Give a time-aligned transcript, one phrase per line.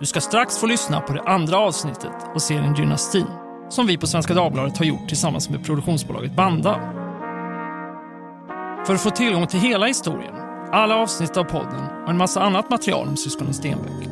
[0.00, 3.26] Du ska strax få lyssna på det andra avsnittet av serien Dynastin
[3.68, 6.80] som vi på Svenska Dagbladet har gjort tillsammans med produktionsbolaget Banda.
[8.86, 10.34] För att få tillgång till hela historien,
[10.72, 14.08] alla avsnitt av podden och en massa annat material om syskonen Stenbeck,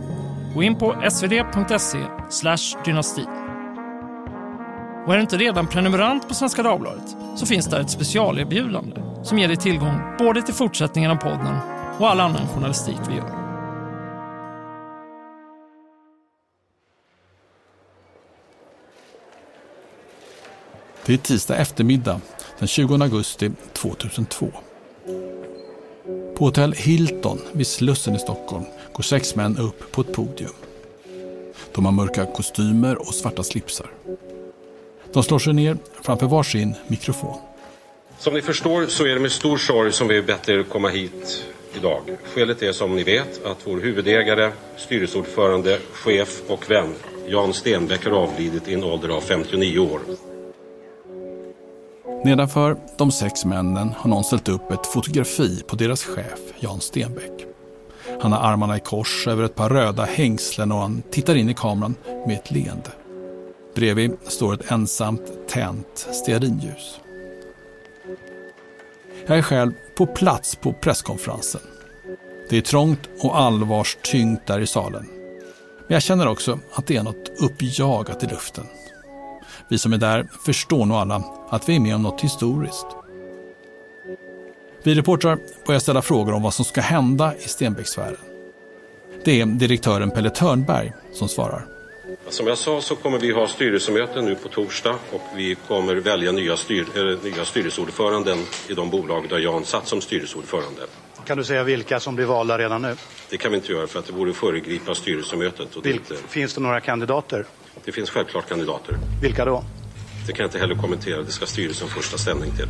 [0.55, 1.98] gå in på svd.se
[2.85, 3.29] dynastin.
[5.07, 9.39] Och är du inte redan prenumerant på Svenska Dagbladet så finns där ett specialerbjudande som
[9.39, 11.57] ger dig tillgång både till fortsättningen av podden
[11.98, 13.44] och all annan journalistik vi gör.
[21.07, 22.21] Det är tisdag eftermiddag
[22.58, 24.53] den 20 augusti 2002.
[26.36, 30.53] På hotell Hilton vid Slussen i Stockholm går sex män upp på ett podium.
[31.75, 33.91] De har mörka kostymer och svarta slipsar.
[35.12, 37.39] De slår sig ner framför varsin mikrofon.
[38.19, 41.45] Som ni förstår så är det med stor sorg som vi bett er komma hit
[41.77, 42.00] idag.
[42.25, 46.95] Skälet är som ni vet att vår huvudägare, styrelseordförande, chef och vän
[47.27, 50.01] Jan Stenbeck har avlidit i en ålder av 59 år.
[52.25, 57.47] Nedanför de sex männen har någon ställt upp ett fotografi på deras chef, Jan Stenbeck.
[58.22, 61.55] Han har armarna i kors över ett par röda hängslen och han tittar in i
[61.55, 61.95] kameran
[62.27, 62.91] med ett leende.
[63.75, 67.00] Bredvid står ett ensamt tänt stearinljus.
[69.27, 71.61] Jag är själv på plats på presskonferensen.
[72.50, 75.08] Det är trångt och allvarstyngt där i salen.
[75.86, 78.64] Men jag känner också att det är något uppjagat i luften.
[79.69, 82.87] Vi som är där förstår nog alla att vi är med om något historiskt.
[84.83, 88.17] Vi reportrar börjar ställa frågor om vad som ska hända i Stenbecksfären.
[89.25, 91.67] Det är direktören Pelle Törnberg som svarar.
[92.29, 96.33] Som jag sa så kommer vi ha styrelsemöte nu på torsdag och vi kommer välja
[96.33, 100.83] nya, styr, äh, nya styrelseordföranden i de bolag där Jan satt som styrelseordförande.
[101.27, 102.97] Kan du säga vilka som blir valda redan nu?
[103.30, 105.77] Det kan vi inte göra för att det vore föregripa styrelsemötet.
[105.77, 106.14] Och Vil inte...
[106.28, 107.47] Finns det några kandidater?
[107.84, 108.97] Det finns självklart kandidater.
[109.22, 109.64] Vilka då?
[110.27, 111.23] Det kan jag inte heller kommentera.
[111.23, 112.68] Det ska styrelsen först ta ställning till.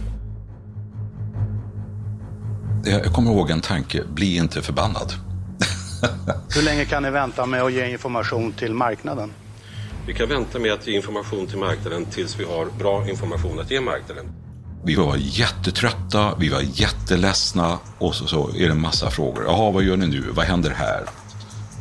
[2.85, 5.13] Jag kommer ihåg en tanke, bli inte förbannad.
[6.55, 9.33] Hur länge kan ni vänta med att ge information till marknaden?
[10.07, 13.71] Vi kan vänta med att ge information till marknaden tills vi har bra information att
[13.71, 14.44] ge marknaden.
[14.87, 19.45] Vi var jättetrötta, vi var jätteledsna och så, så är det en massa frågor.
[19.45, 20.25] Jaha, vad gör ni nu?
[20.31, 21.05] Vad händer här?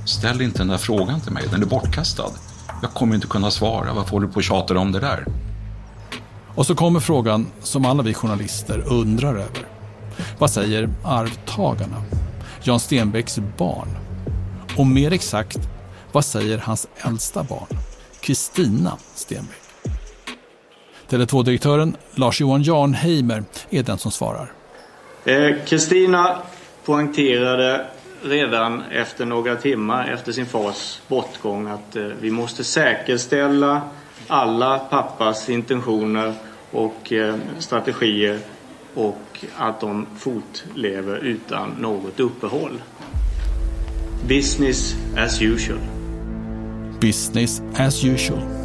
[0.06, 2.31] Ställ inte den där frågan till mig, den är bortkastad.
[2.81, 5.25] Jag kommer inte kunna svara, varför håller du på och tjatar om det där?
[6.56, 9.68] Och så kommer frågan som alla vi journalister undrar över.
[10.40, 12.03] Vad säger arvtagarna?
[12.63, 13.97] Jan Stenbecks barn?
[14.78, 15.58] Och mer exakt,
[16.12, 17.78] vad säger hans äldsta barn?
[18.22, 19.62] Kristina Stenbeck.
[21.13, 24.51] Tele2-direktören Lars-Johan Jarnheimer är den som svarar.
[25.66, 26.38] Kristina eh,
[26.85, 27.85] poängterade
[28.24, 33.81] redan efter några timmar efter sin fars bortgång att eh, vi måste säkerställa
[34.28, 36.34] alla pappas intentioner
[36.72, 38.40] och eh, strategier
[38.94, 42.81] och att de fortlever utan något uppehåll.
[44.28, 45.80] Business as usual.
[47.01, 48.62] Business as usual.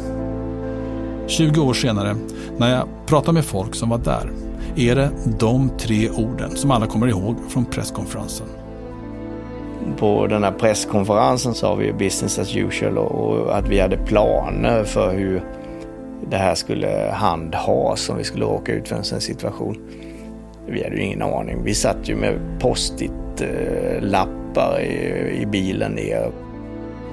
[1.29, 2.15] 20 år senare,
[2.57, 4.31] när jag pratar med folk som var där,
[4.75, 8.47] är det de tre orden som alla kommer ihåg från presskonferensen.
[9.97, 15.13] På den här presskonferensen sa vi business as usual och att vi hade planer för
[15.13, 15.43] hur
[16.29, 19.77] det här skulle handhas om vi skulle råka ut för en sån situation.
[20.67, 21.63] Vi hade ju ingen aning.
[21.63, 26.31] Vi satt ju med post-it-lappar i, i bilen ner.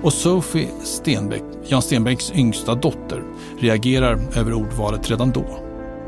[0.03, 3.23] Och Sophie Stenbeck, Jan Stenbecks yngsta dotter,
[3.59, 5.45] reagerar över ordvalet redan då.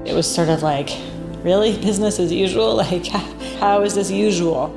[0.06, 0.92] It was sort of like,
[1.42, 1.72] really?
[1.82, 2.84] Business as usual?
[2.90, 3.10] Like,
[3.60, 4.68] how is this usual?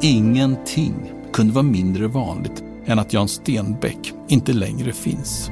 [0.00, 5.50] Ingenting kunde vara mindre vanligt än att Jan Stenbeck inte längre finns.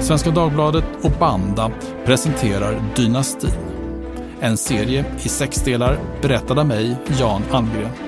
[0.00, 1.70] Svenska Dagbladet och Banda
[2.04, 3.50] presenterar Dynastin.
[4.40, 8.05] En serie i sex delar berättad av mig, Jan Almgren.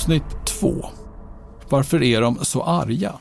[0.00, 0.86] Avsnitt 2.
[1.68, 3.12] Varför är de så arga?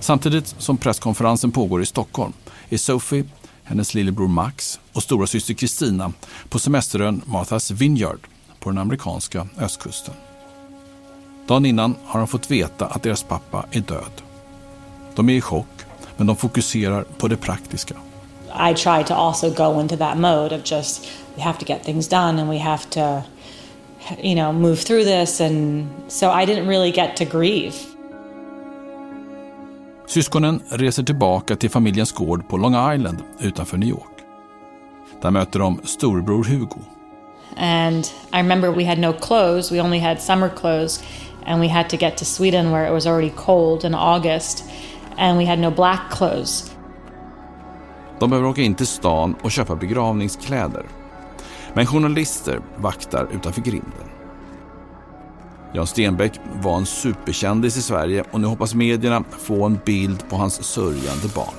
[0.00, 2.32] Samtidigt som presskonferensen pågår i Stockholm
[2.68, 3.24] är Sophie,
[3.64, 6.12] hennes lillebror Max och stora syster Kristina
[6.48, 8.18] på semesterön Martha's Vineyard
[8.60, 10.14] på den amerikanska östkusten.
[11.46, 14.22] Dagen innan har de fått veta att deras pappa är död.
[15.14, 15.84] De är i chock,
[16.16, 17.94] men de fokuserar på det praktiska.
[18.70, 22.08] I try to also go into that mode of just we have to get things
[22.08, 23.22] done and we have to
[24.22, 27.74] you know move through this and so I didn't really get to grieve.
[30.06, 34.14] Syskonen reser tillbaka till familjens gård på Long Island utanför New York.
[35.22, 36.80] Där möter de storbror Hugo.
[37.56, 41.04] And I remember we had no clothes, we only had summer clothes
[41.46, 44.64] and we had to get to Sweden where it was already cold in August
[45.16, 46.70] and we had no black clothes.
[48.18, 50.86] De behöver åka in till stan och köpa begravningskläder.
[51.74, 54.08] Men journalister vaktar utanför grinden.
[55.72, 56.32] Jan Stenbeck
[56.62, 61.28] var en superkändis i Sverige och nu hoppas medierna få en bild på hans sörjande
[61.34, 61.54] barn.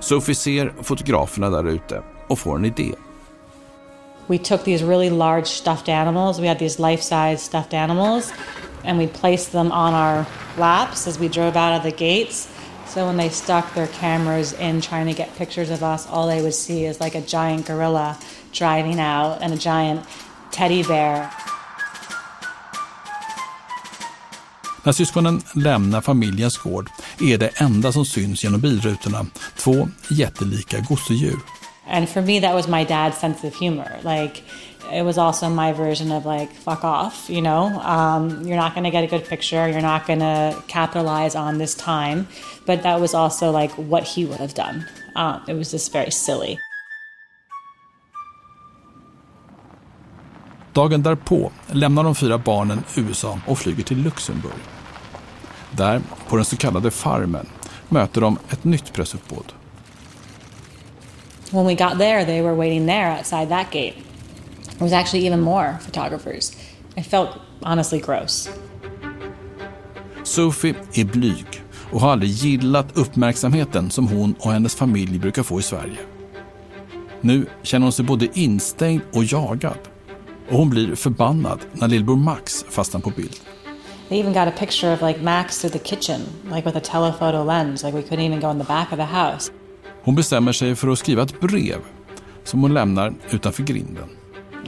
[0.00, 2.94] Sophie ser fotograferna där ute och får en idé.
[4.26, 6.38] We took these really large stuffed animals.
[6.38, 8.32] We had these life-size stuffed animals
[8.84, 10.24] and we placed them on our
[10.58, 12.48] laps as we drove out of the gates.
[12.86, 16.40] So when they stuck their cameras in trying to get pictures of us, all they
[16.40, 18.16] would see is like a giant gorilla
[18.52, 20.00] driving out and a giant
[20.50, 21.26] teddy bear.
[24.82, 29.26] När syskonen lämnar familjens gård är det enda som syns genom bilrutorna
[29.56, 31.38] två jättelika gosedjur.
[31.90, 33.90] And for me that was my dad's sense of humor.
[34.02, 34.42] Like
[34.92, 37.80] it was also my version of like fuck off, you know.
[37.80, 39.68] Um, you're not going to get a good picture.
[39.68, 42.26] You're not going to capitalize on this time.
[42.66, 44.86] But that was also like what he would have done.
[45.16, 46.58] Um, it was just very silly.
[50.80, 54.52] Dagen därpå lämnar de fyra barnen USA och flyger till Luxemburg.
[55.70, 57.46] Där, på den så kallade farmen,
[57.88, 59.52] möter de ett nytt pressuppbåd.
[61.50, 63.94] When we got there, they were waiting there outside that gate.
[64.62, 66.52] There was actually even more photographers.
[66.94, 67.30] I felt
[67.62, 68.50] honestly gross.
[70.22, 71.62] Sophie är blyg
[71.92, 75.98] och har aldrig gillat uppmärksamheten som hon och hennes familj brukar få i Sverige.
[77.20, 79.89] Nu känner hon sig både instängd och jagad.
[80.50, 83.36] Och hon blir förbannad när lillbror Max fastnar på bild.
[84.08, 86.20] They even got a picture of like Max through the kitchen,
[86.54, 87.82] like with a telephoto lens.
[87.82, 89.52] Like we couldn't even go in the back of the house.
[90.02, 91.78] Hon bestämmer sig för att skriva ett brev
[92.44, 94.08] som hon lämnar utanför grinden.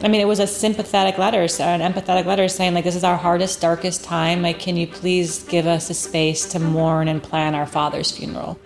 [0.04, 3.16] I mean, it was a sympathetic letter, an empathetic letter saying like, "This is our
[3.16, 4.48] hardest, darkest time.
[4.48, 8.56] Like, can you please give us a space to mourn and plan our father's funeral?"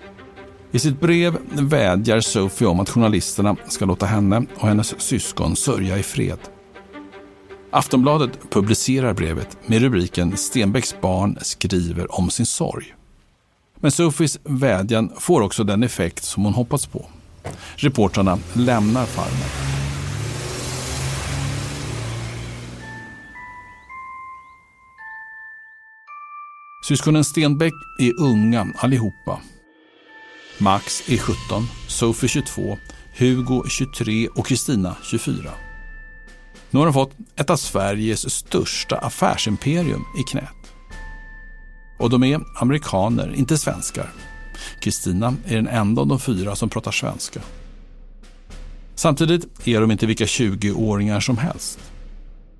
[0.73, 5.99] I sitt brev vädjar Sophie om att journalisterna ska låta henne och hennes syskon sörja
[5.99, 6.39] i fred.
[7.76, 12.94] Aftonbladet publicerar brevet med rubriken Stenbecks barn skriver om sin sorg.
[13.81, 17.06] Men Sophies vädjan får också den effekt som hon hoppats på.
[17.76, 19.49] Reportrarna lämnar farmen.
[26.88, 29.40] Syskonen Stenbeck är unga allihopa.
[30.58, 32.78] Max är 17, Sophie 22,
[33.19, 35.66] Hugo 23 och Kristina 24.
[36.76, 40.73] Nu har de fått ett av Sveriges största affärsimperium i knät.
[41.99, 44.12] Och de är amerikaner, inte svenskar.
[44.81, 47.40] Kristina är den enda av de fyra som pratar svenska.
[48.94, 51.78] Samtidigt är de inte vilka 20-åringar som helst.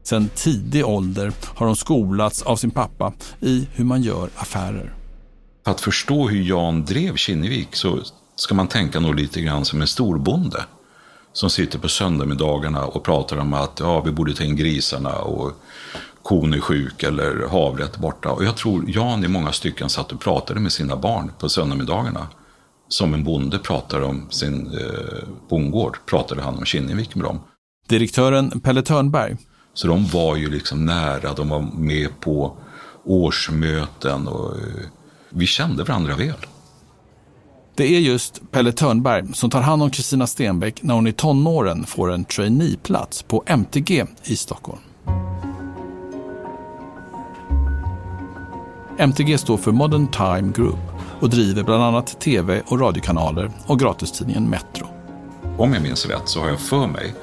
[0.03, 4.95] Sedan tidig ålder har de skolats av sin pappa i hur man gör affärer.
[5.65, 8.01] För att förstå hur Jan drev Kinnevik så
[8.37, 10.65] ska man tänka nog lite grann som en storbonde
[11.37, 15.53] som sitter på söndagsmiddagarna och pratar om att ja, vi borde ta in grisarna och
[16.23, 18.31] kon är sjuk eller havret borta.
[18.31, 22.29] Och jag tror Jan i många stycken satt och pratade med sina barn på söndagsmiddagarna.
[22.89, 27.41] Som en bonde pratar om sin eh, bondgård, pratade han om Kinnevik med dem.
[27.89, 29.37] Direktören Pelle Törnberg.
[29.75, 32.57] Så de var ju liksom nära, de var med på
[33.05, 34.87] årsmöten och eh,
[35.31, 36.47] vi kände varandra väl.
[37.77, 41.87] Det är just Pelle Törnberg som tar hand om Kristina Stenbeck när hon i tonåren
[41.87, 44.81] får en traineeplats på MTG i Stockholm.
[48.99, 50.79] MTG står för Modern Time Group
[51.21, 54.87] och driver bland annat tv och radiokanaler och gratistidningen Metro.
[55.59, 57.15] Om jag minns rätt så har jag för mig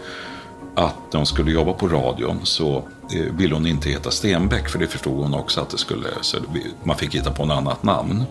[0.75, 2.83] att när hon skulle jobba på radion så
[3.13, 6.37] Eh, ville hon inte heta Stenbeck för det förstod hon också att det skulle, så
[6.83, 8.23] man fick hitta på något annat namn.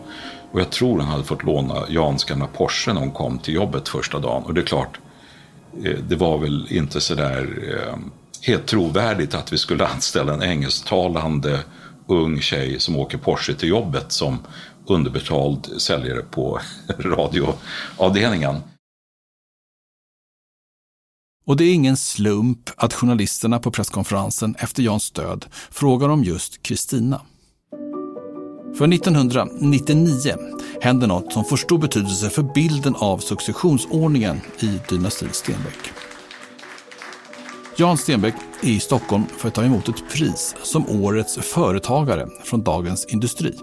[0.53, 3.89] Och jag tror hon hade fått låna Jans gamla Porsche när hon kom till jobbet
[3.89, 4.43] första dagen.
[4.43, 4.99] Och det är klart,
[5.85, 7.99] eh, det var väl inte sådär eh,
[8.43, 11.59] helt trovärdigt att vi skulle anställa en engelsktalande
[12.07, 14.39] ung tjej som åker Porsche till jobbet som
[14.87, 16.61] underbetald säljare på
[16.99, 18.57] radioavdelningen.
[21.45, 26.63] Och det är ingen slump att journalisterna på presskonferensen efter Jans död frågar om just
[26.63, 27.21] Kristina.
[28.79, 30.37] För 1999
[30.81, 35.93] händer något som får stor betydelse för bilden av successionsordningen i dynastin Stenbeck.
[37.77, 42.63] Jan Stenbeck är i Stockholm för att ta emot ett pris som årets företagare från
[42.63, 43.55] Dagens Industri.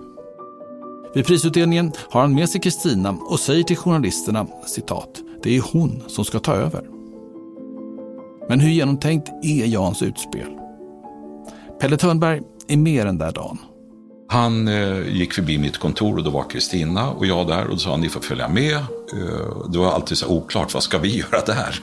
[1.14, 5.10] Vid prisutdelningen har han med sig Kristina och säger till journalisterna citat,
[5.44, 6.99] det är hon som ska ta över.
[8.50, 10.48] Men hur genomtänkt är Jans utspel?
[11.82, 13.58] Pelle Törnberg är mer än där dagen.
[14.27, 17.77] Han eh, gick förbi mitt kontor och då var Kristina och jag där och då
[17.77, 18.75] sa han, ni får följa med.
[18.75, 21.79] Eh, det var alltid så oklart, vad ska vi göra där?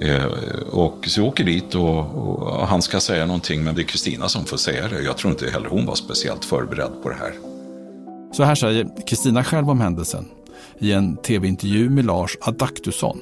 [0.00, 0.24] Eh,
[0.70, 4.28] och så jag åker dit och, och, han ska säga någonting men det är Kristina
[4.28, 5.02] som får säga det.
[5.02, 7.32] Jag tror inte heller hon var speciellt förberedd på det här.
[8.32, 10.24] Så här säger Kristina själv om händelsen
[10.78, 13.18] i en tv-intervju med Lars Adaktusson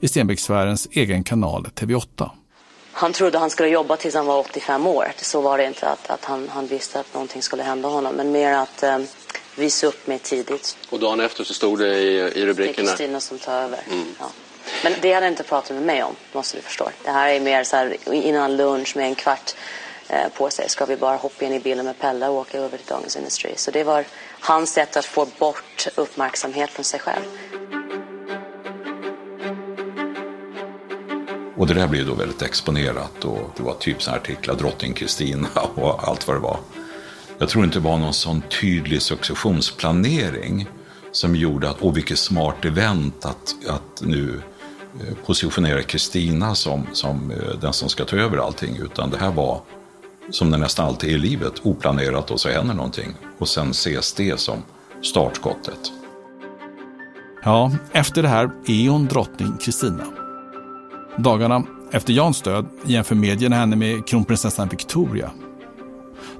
[0.00, 2.30] i Stenbecksfärens egen kanal TV8.
[2.92, 5.12] Han trodde han skulle jobba tills han var 85 år.
[5.16, 8.14] Så var det inte att, att han, han visste att någonting skulle hända honom.
[8.14, 8.98] Men mer att eh,
[9.56, 10.76] visa upp mig tidigt.
[10.90, 12.86] Och dagen efter så stod det i, i rubrikerna?
[12.86, 13.78] Det är Kristina som tar över.
[13.90, 14.06] Mm.
[14.18, 14.30] Ja.
[14.84, 16.90] Men det hade inte pratat med mig om, måste du förstå.
[17.04, 19.54] Det här är mer så här innan lunch med en kvart
[20.08, 20.68] eh, på sig.
[20.68, 23.52] Ska vi bara hoppa in i bilen med Pelle och åka över till Dagens Industri.
[23.56, 24.04] Så det var
[24.40, 27.24] hans sätt att få bort uppmärksamhet från sig själv.
[31.58, 35.48] Och det där blev då väldigt exponerat och det var typ sådana artiklar, drottning Kristina
[35.74, 36.58] och allt vad det var.
[37.38, 40.66] Jag tror inte det var någon sån tydlig successionsplanering
[41.12, 44.42] som gjorde att, åh vilket smart event att, att nu
[45.00, 49.30] eh, positionera Kristina som, som eh, den som ska ta över allting, utan det här
[49.30, 49.60] var
[50.30, 53.14] som det nästan alltid är i livet, oplanerat och så händer någonting.
[53.38, 54.62] Och sen ses det som
[55.02, 55.92] startskottet.
[57.44, 60.17] Ja, efter det här är hon drottning Kristina.
[61.18, 65.30] Dagarna efter Jans död jämför medierna henne med kronprinsessan Victoria.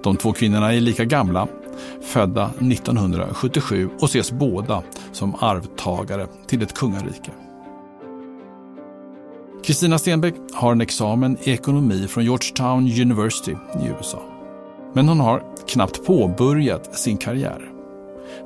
[0.02, 1.48] De två kvinnorna är lika gamla,
[2.02, 4.82] födda 1977 och ses båda
[5.12, 7.30] som arvtagare till ett kungarike.
[9.64, 14.22] Kristina Stenbeck har en examen i ekonomi från Georgetown University i USA.
[14.94, 17.70] Men hon har knappt påbörjat sin karriär.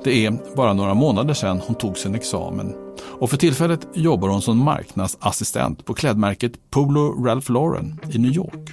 [0.05, 4.43] Det är bara några månader sedan hon tog sin examen och för tillfället jobbar hon
[4.43, 8.73] som marknadsassistent på klädmärket Polo Ralph Lauren i New York.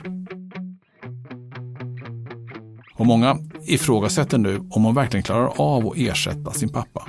[2.95, 7.05] Och många ifrågasätter nu om hon verkligen klarar av att ersätta sin pappa.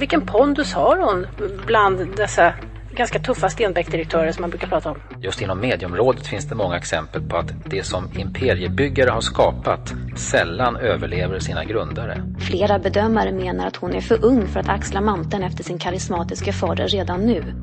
[0.00, 1.26] Vilken pondus har hon
[1.66, 2.54] bland dessa
[2.96, 4.96] ganska tuffa Stenbeck-direktörer som man brukar prata om.
[5.20, 10.76] Just inom medieområdet finns det många exempel på att det som imperiebyggare har skapat sällan
[10.76, 12.22] överlever sina grundare.
[12.38, 16.52] Flera bedömare menar att hon är för ung för att axla manteln efter sin karismatiska
[16.52, 17.62] fader redan nu.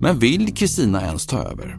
[0.00, 1.78] Men vill Kristina ens ta över?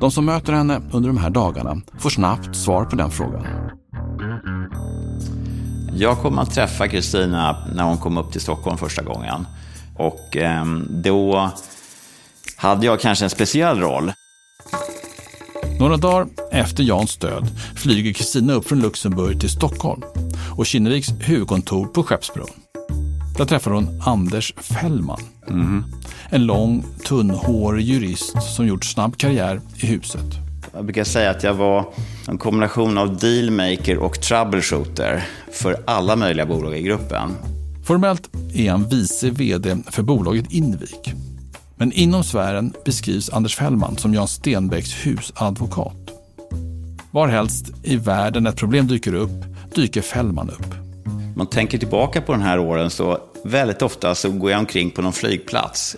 [0.00, 3.46] De som möter henne under de här dagarna får snabbt svar på den frågan.
[5.94, 9.46] Jag kommer att träffa Kristina när hon kom upp till Stockholm första gången.
[10.00, 11.50] Och eh, då
[12.56, 14.12] hade jag kanske en speciell roll.
[15.78, 20.02] Några dagar efter Jans död flyger Kristina upp från Luxemburg till Stockholm
[20.56, 22.50] och Kinneviks huvudkontor på Skeppsbron.
[23.38, 25.20] Där träffar hon Anders Fällman.
[25.48, 25.84] Mm.
[26.30, 30.26] En lång, tunnhårig jurist som gjort snabb karriär i huset.
[30.72, 31.84] Jag brukar säga att jag var
[32.28, 37.36] en kombination av dealmaker och troubleshooter för alla möjliga bolag i gruppen.
[37.90, 41.12] Formellt är han vice vd för bolaget Invik.
[41.76, 45.96] Men inom sfären beskrivs Anders Fällman som Jan Stenbecks husadvokat.
[47.10, 49.44] Varhelst i världen ett problem dyker upp,
[49.74, 50.74] dyker Fällman upp.
[51.36, 55.02] Man tänker tillbaka på den här åren så väldigt ofta så går jag omkring på
[55.02, 55.96] någon flygplats.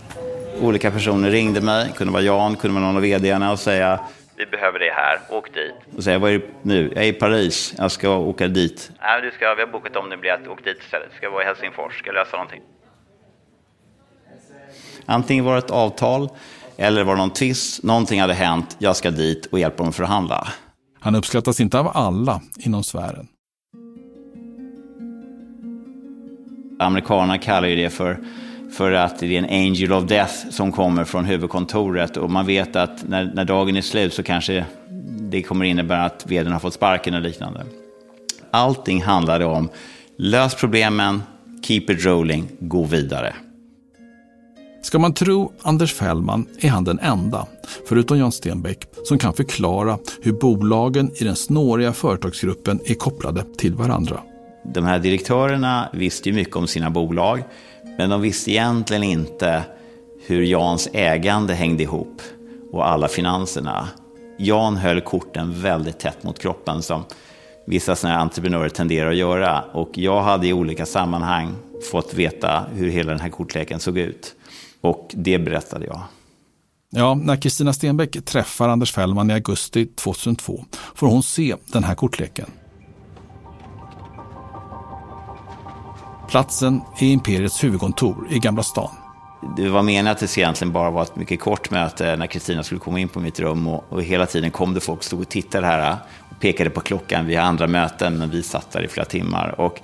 [0.60, 4.00] Olika personer ringde mig, kunde vara Jan, kunde vara någon av vdarna och säga
[4.42, 5.74] vi behöver det här, åk dit.
[5.96, 6.92] Och säga, vad är det nu?
[6.94, 8.90] Jag är i Paris, jag ska åka dit.
[9.00, 11.08] Nej, du ska, vi har bokat om din biljett, åk dit istället.
[11.10, 12.62] Du ska vara i Helsingfors, ska lösa någonting.
[15.06, 16.28] Antingen var det ett avtal,
[16.76, 19.96] eller var det någon tvist, någonting hade hänt, jag ska dit och hjälpa dem att
[19.96, 20.48] förhandla.
[21.00, 23.28] Han uppskattas inte av alla inom sfären.
[26.78, 28.16] Amerikanerna kallar ju det för
[28.72, 32.76] för att det är en angel of death som kommer från huvudkontoret och man vet
[32.76, 34.64] att när, när dagen är slut så kanske
[35.20, 37.64] det kommer innebära att vdn har fått sparken och liknande.
[38.50, 39.68] Allting handlade om
[40.16, 41.22] lös problemen,
[41.62, 43.34] keep it rolling, gå vidare.
[44.82, 47.46] Ska man tro Anders Fällman är han den enda,
[47.88, 53.74] förutom Jan Stenbeck, som kan förklara hur bolagen i den snåriga företagsgruppen är kopplade till
[53.74, 54.20] varandra.
[54.64, 57.44] De här direktörerna visste ju mycket om sina bolag.
[57.98, 59.64] Men de visste egentligen inte
[60.26, 62.22] hur Jans ägande hängde ihop
[62.72, 63.88] och alla finanserna.
[64.38, 67.04] Jan höll korten väldigt tätt mot kroppen som
[67.66, 69.62] vissa sådana här entreprenörer tenderar att göra.
[69.72, 71.54] Och jag hade i olika sammanhang
[71.90, 74.34] fått veta hur hela den här kortleken såg ut.
[74.80, 76.00] Och det berättade jag.
[76.90, 81.94] Ja, när Kristina Stenbeck träffar Anders Fällman i augusti 2002 får hon se den här
[81.94, 82.50] kortleken.
[86.32, 88.90] Platsen är Imperiets huvudkontor i Gamla stan.
[89.56, 92.80] Det var meningen att det egentligen bara var ett mycket kort möte när Kristina skulle
[92.80, 95.66] komma in på mitt rum och, och hela tiden kom det folk stod och tittade
[95.66, 95.96] här
[96.30, 97.26] och pekade på klockan.
[97.26, 99.60] Vi har andra möten men vi satt där i flera timmar.
[99.60, 99.80] Och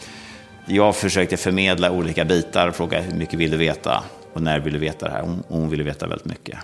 [0.67, 4.73] jag försökte förmedla olika bitar och fråga hur mycket vill du veta och när vill
[4.73, 5.23] du veta det här.
[5.23, 6.59] Hon, hon ville veta väldigt mycket.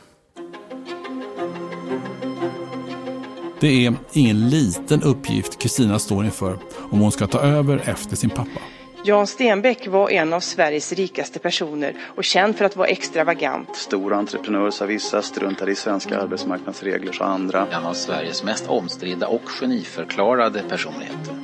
[3.61, 6.59] Det är ingen liten uppgift Kristina står inför
[6.91, 8.61] om hon ska ta över efter sin pappa.
[9.07, 13.77] Jan Stenbeck var en av Sveriges rikaste personer och känd för att vara extravagant.
[13.77, 17.67] Stor entreprenör sa vissa, struntade i svenska arbetsmarknadsregler sa andra.
[17.67, 21.35] En av Sveriges mest omstridda och geniförklarade personligheter.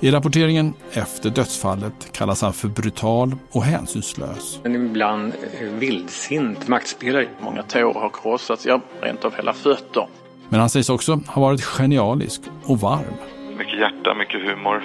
[0.00, 4.60] I rapporteringen efter dödsfallet kallas han för brutal och hänsynslös.
[4.64, 5.32] En ibland
[5.78, 7.28] vildsint maktspelare.
[7.40, 10.06] Många tår har krossats, ja, rent av hela fötter.
[10.48, 13.39] Men han sägs också ha varit genialisk och varm.
[13.60, 14.82] Mycket hjärta, mycket humor.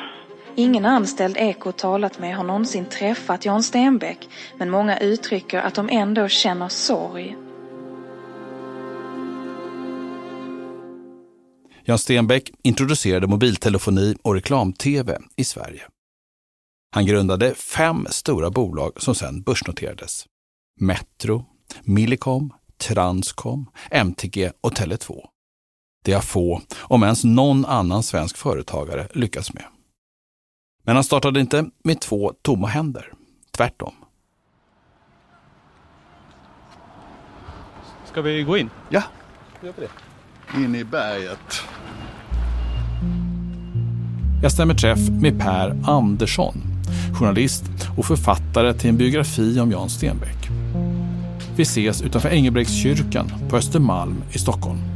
[0.56, 5.90] Ingen anställd Eko talat med har någonsin träffat Jan Stenbeck, men många uttrycker att de
[5.92, 7.36] ändå känner sorg.
[11.84, 15.82] Jan Stenbeck introducerade mobiltelefoni och reklam-tv i Sverige.
[16.92, 20.26] Han grundade fem stora bolag som sedan börsnoterades.
[20.80, 21.46] Metro,
[21.84, 25.35] Millicom, Transcom, MTG och Tele2.
[26.06, 29.64] Det har få, om ens någon annan svensk företagare, lyckats med.
[30.84, 33.14] Men han startade inte med två tomma händer.
[33.52, 33.94] Tvärtom.
[38.12, 38.70] Ska vi gå in?
[38.90, 39.04] Ja,
[39.64, 40.64] gör vi det.
[40.64, 41.62] In i berget.
[44.44, 46.62] Jag stämmer träff med Per Andersson,
[47.20, 47.64] journalist
[47.98, 50.50] och författare till en biografi om Jan Stenbeck.
[51.56, 54.95] Vi ses utanför Engelbrektskyrkan på Östermalm i Stockholm.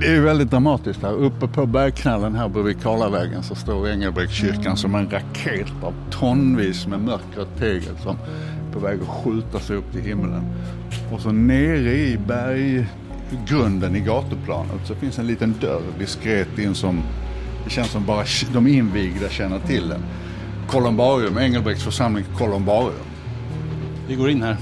[0.00, 1.12] Det är väldigt dramatiskt här.
[1.12, 7.00] Uppe på bergknallen här bredvid Karlavägen så står Engelbrektskyrkan som en raket av tonvis med
[7.00, 10.42] mörkrött tegel som är på väg att skjuta sig upp till himlen.
[11.12, 17.02] Och så nere i berggrunden i gatuplanet så finns en liten dörr diskret in som
[17.64, 20.00] det känns som bara de invigda känner till den.
[20.68, 23.06] Columbarium, Engelbrekts församling Columbarium.
[24.08, 24.56] Vi går in här.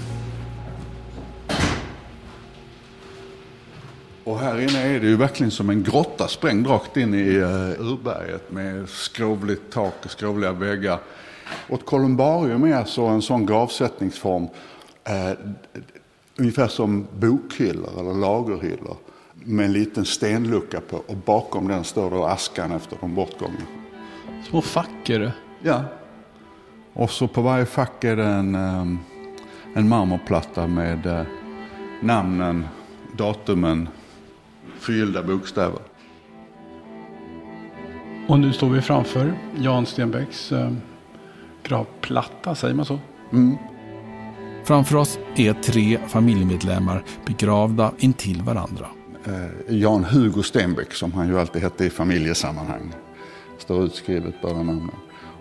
[4.28, 7.80] Och här inne är det ju verkligen som en grotta sprängd rakt in i uh,
[7.80, 10.98] urberget med skrovligt tak och skrovliga väggar.
[11.68, 15.38] Och ett kolumbarium är alltså en sån gravsättningsform uh,
[16.36, 18.96] ungefär som bokhyllor eller lagerhyllor
[19.34, 23.66] med en liten stenlucka på och bakom den står då askan efter de bortgångna.
[24.50, 25.32] Små fack är det?
[25.62, 25.84] Ja.
[26.92, 28.98] Och så på varje fack är det en, um,
[29.74, 31.22] en marmorplatta med uh,
[32.00, 32.68] namnen,
[33.16, 33.88] datumen,
[34.78, 35.80] förgyllda bokstäver.
[38.28, 40.72] Och nu står vi framför Jan Stenbecks eh,
[41.62, 42.98] gravplatta, säger man så?
[43.32, 43.56] Mm.
[44.64, 48.86] Framför oss är tre familjemedlemmar begravda intill varandra.
[49.24, 52.94] Eh, Jan Hugo Stenbeck, som han ju alltid hette i familjesammanhang,
[53.58, 54.90] står utskrivet båda namnen.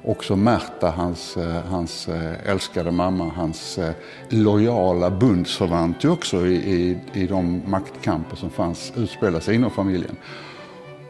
[0.07, 3.93] Också Märta, hans, eh, hans eh, älskade mamma, hans eh,
[4.29, 10.15] lojala bundsförvant också i, i, i de maktkamper som fanns, utspelade sig inom familjen.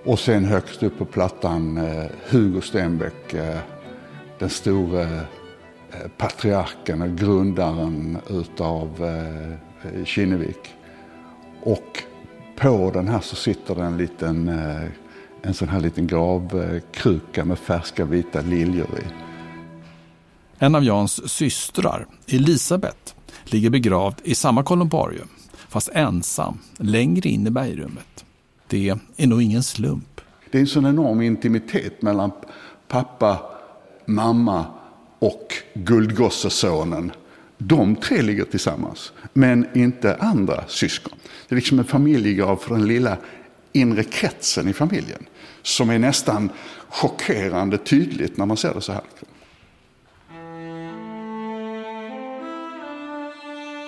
[0.03, 1.79] Och sen högst upp på plattan
[2.29, 3.35] Hugo Stenbeck,
[4.39, 5.21] den store
[6.17, 8.89] patriarken och grundaren utav
[10.05, 10.75] Kinnevik.
[11.63, 12.03] Och
[12.55, 14.51] på den här så sitter det en liten
[15.47, 19.03] en sån här liten gravkruka med färska vita liljor i.
[20.59, 25.27] En av Jans systrar, Elisabeth, ligger begravd i samma kolumbarium,
[25.69, 28.25] fast ensam, längre in i bergrummet.
[28.67, 30.21] Det är nog ingen slump.
[30.51, 32.31] Det är en sån enorm intimitet mellan
[32.87, 33.39] pappa,
[34.05, 34.65] mamma
[35.19, 37.11] och guldgossesonen.
[37.57, 41.13] De tre ligger tillsammans, men inte andra syskon.
[41.47, 43.17] Det är liksom en familjegrav för den lilla
[43.73, 45.25] inre kretsen i familjen.
[45.67, 46.49] Som är nästan
[46.89, 49.03] chockerande tydligt när man ser det så här.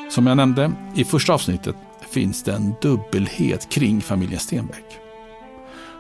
[0.10, 1.76] Som jag nämnde i första avsnittet
[2.12, 4.86] finns det en dubbelhet kring familjen Stenbeck.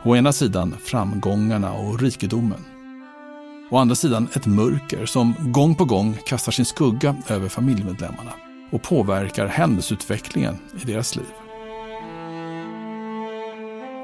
[0.04, 2.66] Å ena sidan framgångarna och rikedomen.
[3.72, 8.34] Å andra sidan ett mörker som gång på gång kastar sin skugga över familjemedlemmarna
[8.72, 11.49] och påverkar händelseutvecklingen i deras liv.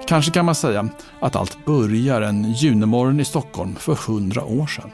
[0.08, 0.90] Kanske kan man säga
[1.20, 4.92] att allt börjar en junimorgon i Stockholm för hundra år sedan.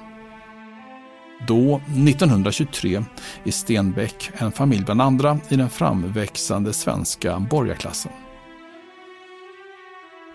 [1.48, 3.04] Då, 1923,
[3.44, 8.12] är Stenbeck en familj bland andra i den framväxande svenska borgarklassen.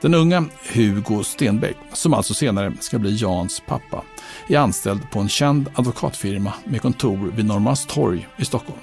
[0.01, 4.03] Den unga Hugo Stenbeck, som alltså senare ska bli Jans pappa,
[4.49, 8.81] är anställd på en känd advokatfirma med kontor vid Norrmalmstorg i Stockholm.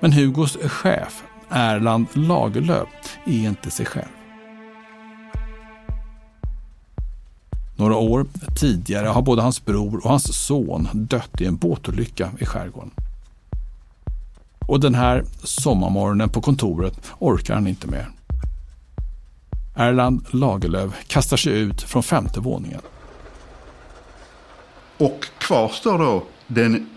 [0.00, 2.88] Men Hugos chef, Erland Lagerlöf,
[3.24, 4.23] är inte sig själv.
[7.76, 8.26] Några år
[8.60, 12.90] tidigare har både hans bror och hans son dött i en båtolycka i skärgården.
[14.66, 18.08] Och den här sommarmorgonen på kontoret orkar han inte mer.
[19.76, 22.80] Erland Lagerlöf kastar sig ut från femte våningen.
[24.98, 26.90] Och kvar står då den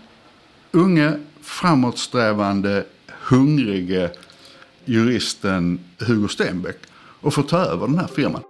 [0.72, 4.10] unge, framåtsträvande, hungrige
[4.84, 6.76] juristen Hugo Stenbeck
[7.20, 8.42] och får ta över den här firman.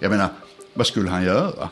[0.00, 0.28] Jag menar,
[0.74, 1.68] vad skulle han göra?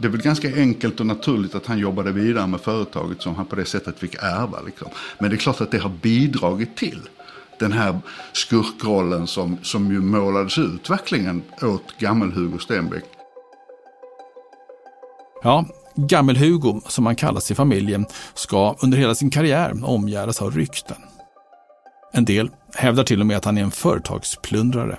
[0.00, 3.46] Det är väl ganska enkelt och naturligt att han jobbade vidare med företaget som han
[3.46, 4.60] på det sättet fick ärva.
[4.66, 4.88] Liksom.
[5.18, 7.00] Men det är klart att det har bidragit till
[7.58, 7.98] den här
[8.32, 13.04] skurkrollen som, som ju målades ut verkligen åt gammel-Hugo Stenbeck.
[15.42, 20.96] Ja, Gammel-Hugo, som han kallas i familjen, ska under hela sin karriär omgärdas av rykten.
[22.12, 24.98] En del hävdar till och med att han är en företagsplundrare.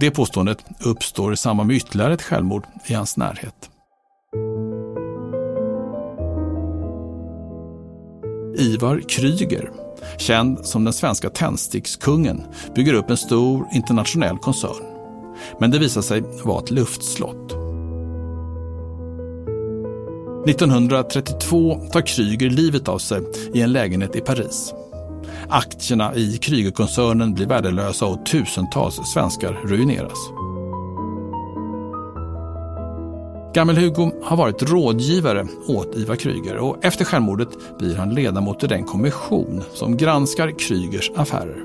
[0.00, 3.70] Det påståendet uppstår i samband med ytterligare ett självmord i hans närhet.
[8.58, 9.70] Ivar Kryger,
[10.18, 12.42] känd som den svenska tändstickskungen,
[12.74, 14.84] bygger upp en stor internationell koncern.
[15.60, 17.52] Men det visar sig vara ett luftslott.
[20.46, 23.22] 1932 tar Kryger livet av sig
[23.54, 24.74] i en lägenhet i Paris.
[25.54, 30.18] Aktierna i Krygerkoncernen blir värdelösa och tusentals svenskar ruineras.
[33.54, 38.84] Gammel-Hugo har varit rådgivare åt Ivar Kryger och efter självmordet blir han ledamot i den
[38.84, 41.62] kommission som granskar Krygers affärer.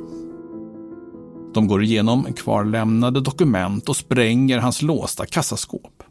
[1.53, 6.03] De går igenom kvarlämnade dokument och spränger hans låsta kassaskåp.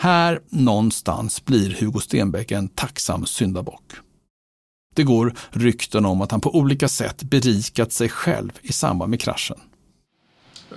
[0.00, 4.03] Här någonstans blir Hugo Stenbeck en tacksam syndabock.
[4.94, 9.20] Det går rykten om att han på olika sätt berikat sig själv i samband med
[9.20, 9.56] kraschen.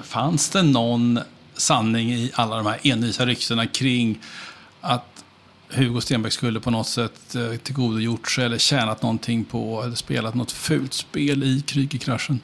[0.04, 1.20] Fanns det någon
[1.54, 4.20] sanning i alla de här envisa ryktena kring
[4.82, 5.24] att
[5.70, 10.36] Hugo Stenbeck skulle på något sätt eh, tillgodogjort sig eller tjänat någonting på eller spelat
[10.36, 12.40] något fult spel i Krügerkraschen?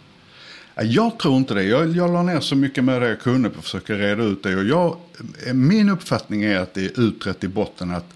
[0.76, 1.64] Jag tror inte det.
[1.64, 4.44] Jag, jag la ner så mycket med det jag kunde på att försöka reda ut
[4.44, 4.56] det.
[4.56, 4.98] Och jag,
[5.54, 8.14] min uppfattning är att det är utrett i botten att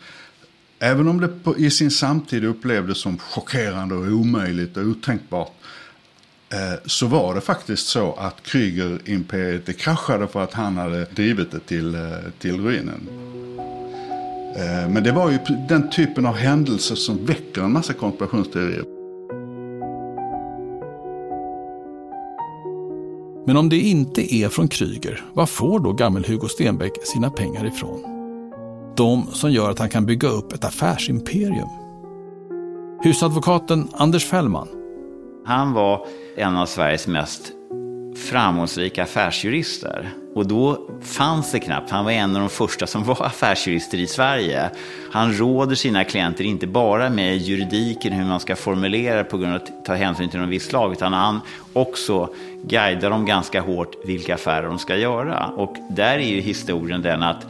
[0.79, 5.51] även om det på, i sin samtid upplevdes som chockerande och omöjligt och otänkbart
[6.49, 11.59] eh, så var det faktiskt så att Krüger-imperiet kraschade för att han hade drivit det
[11.59, 12.01] till, eh,
[12.39, 13.07] till ruinen.
[14.55, 15.37] Eh, men det var ju
[15.69, 18.83] den typen av händelser som väcker en massa konspirationsteorier.
[23.45, 28.16] Men om det inte är från Kryger, var får då gammel-Hugo Stenbeck sina pengar ifrån?
[28.97, 31.69] De som gör att han kan bygga upp ett affärsimperium.
[33.03, 34.67] Husadvokaten Anders Fällman
[35.47, 36.05] han var
[36.37, 37.51] en av Sveriges mest
[38.29, 40.09] framgångsrika affärsjurister.
[40.35, 44.07] Och då fanns det knappt, han var en av de första som var affärsjurister i
[44.07, 44.69] Sverige.
[45.11, 49.61] Han råder sina klienter inte bara med juridiken, hur man ska formulera på grund av
[49.61, 51.39] att ta hänsyn till någon viss lag, utan han
[51.73, 52.29] också
[52.63, 55.47] guidar dem ganska hårt vilka affärer de ska göra.
[55.47, 57.47] Och där är ju historien den att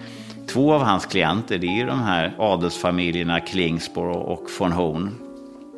[0.47, 5.15] två av hans klienter, det är de här adelsfamiljerna Klingsborg och von Horn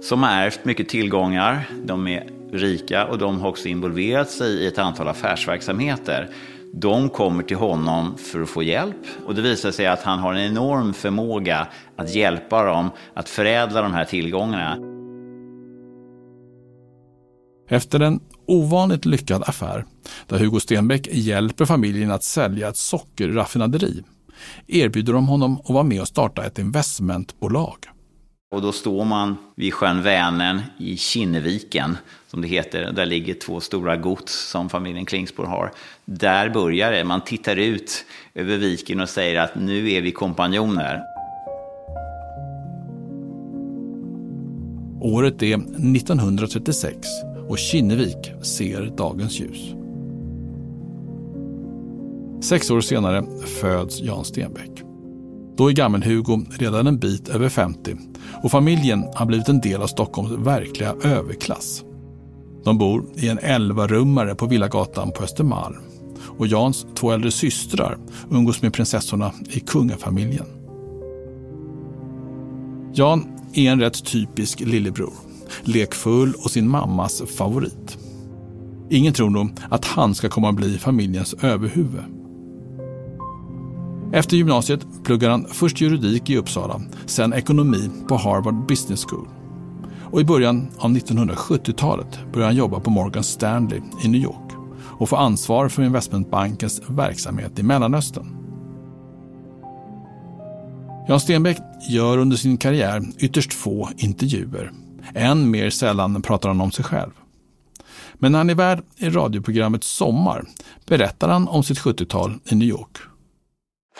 [0.01, 1.69] som har ärvt mycket tillgångar.
[1.83, 6.29] De är rika och de har också involverat sig i ett antal affärsverksamheter.
[6.73, 10.33] De kommer till honom för att få hjälp och det visar sig att han har
[10.33, 14.77] en enorm förmåga att hjälpa dem att förädla de här tillgångarna.
[17.69, 19.85] Efter en ovanligt lyckad affär,
[20.27, 24.03] där Hugo Stenbeck hjälper familjen att sälja ett sockerraffinaderi,
[24.67, 27.77] erbjuder de honom att vara med och starta ett investmentbolag.
[28.51, 31.97] Och då står man vid sjön Vänern i Kinneviken,
[32.27, 32.91] som det heter.
[32.91, 35.71] Där ligger två stora gods som familjen Klingsborg har.
[36.05, 37.03] Där börjar det.
[37.03, 41.01] Man tittar ut över viken och säger att nu är vi kompanjoner.
[45.01, 47.07] Året är 1936
[47.49, 49.78] och Kinnevik ser dagens ljus.
[52.41, 54.83] Sex år senare föds Jan Stenbeck.
[55.57, 57.95] Då är gammel-Hugo redan en bit över 50
[58.43, 61.83] och familjen har blivit en del av Stockholms verkliga överklass.
[62.63, 65.75] De bor i en 11-rummare på Villagatan på Östermalm
[66.37, 67.97] och Jans två äldre systrar
[68.31, 70.45] umgås med prinsessorna i kungafamiljen.
[72.93, 75.13] Jan är en rätt typisk lillebror.
[75.63, 77.97] Lekfull och sin mammas favorit.
[78.89, 82.18] Ingen tror nog att han ska komma att bli familjens överhuvud.
[84.11, 89.27] Efter gymnasiet pluggar han först juridik i Uppsala, sen ekonomi på Harvard Business School.
[90.11, 95.09] Och i början av 1970-talet börjar han jobba på Morgan Stanley i New York och
[95.09, 98.35] får ansvar för investmentbankens verksamhet i Mellanöstern.
[101.07, 101.57] Jan Stenbeck
[101.89, 104.71] gör under sin karriär ytterst få intervjuer.
[105.13, 107.11] Än mer sällan pratar han om sig själv.
[108.13, 110.45] Men när han är värd i radioprogrammet Sommar
[110.85, 112.97] berättar han om sitt 70-tal i New York.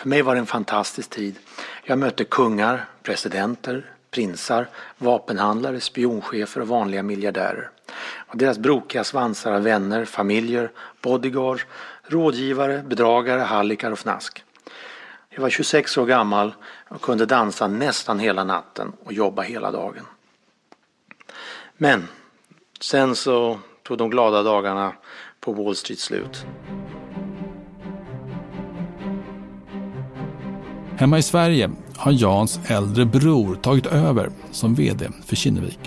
[0.00, 1.38] För mig var det en fantastisk tid.
[1.84, 7.70] Jag mötte kungar, presidenter, prinsar, vapenhandlare, spionchefer och vanliga miljardärer.
[8.16, 10.70] Och deras brokiga svansar av vänner, familjer,
[11.02, 11.66] bodyguards,
[12.02, 14.44] rådgivare, bedragare, hallickar och fnask.
[15.28, 16.54] Jag var 26 år gammal
[16.88, 20.06] och kunde dansa nästan hela natten och jobba hela dagen.
[21.76, 22.08] Men
[22.80, 24.92] sen så tog de glada dagarna
[25.40, 26.46] på Wall Street slut.
[31.00, 35.78] Hemma i Sverige har Jans äldre bror tagit över som VD för Kinnevik.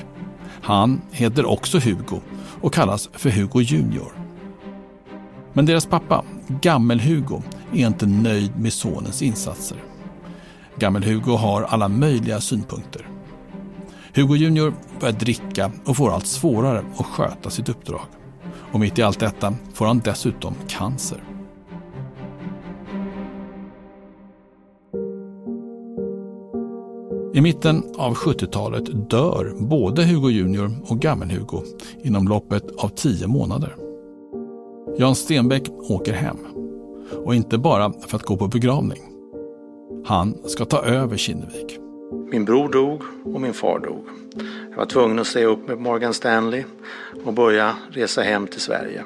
[0.61, 2.21] Han heter också Hugo
[2.61, 4.11] och kallas för Hugo Junior.
[5.53, 7.41] Men deras pappa, Gammel-Hugo,
[7.73, 9.77] är inte nöjd med sonens insatser.
[10.79, 13.07] Gammel-Hugo har alla möjliga synpunkter.
[14.13, 18.05] Hugo Junior börjar dricka och får allt svårare att sköta sitt uppdrag.
[18.71, 21.32] Och mitt i allt detta får han dessutom cancer.
[27.35, 31.63] I mitten av 70-talet dör både Hugo Junior och Gammel-Hugo
[32.03, 33.75] inom loppet av tio månader.
[34.97, 36.37] Jan Stenbeck åker hem.
[37.25, 39.01] Och inte bara för att gå på begravning.
[40.05, 41.79] Han ska ta över Kinnevik.
[42.31, 44.03] Min bror dog och min far dog.
[44.69, 46.63] Jag var tvungen att säga upp med Morgan Stanley
[47.25, 49.03] och börja resa hem till Sverige.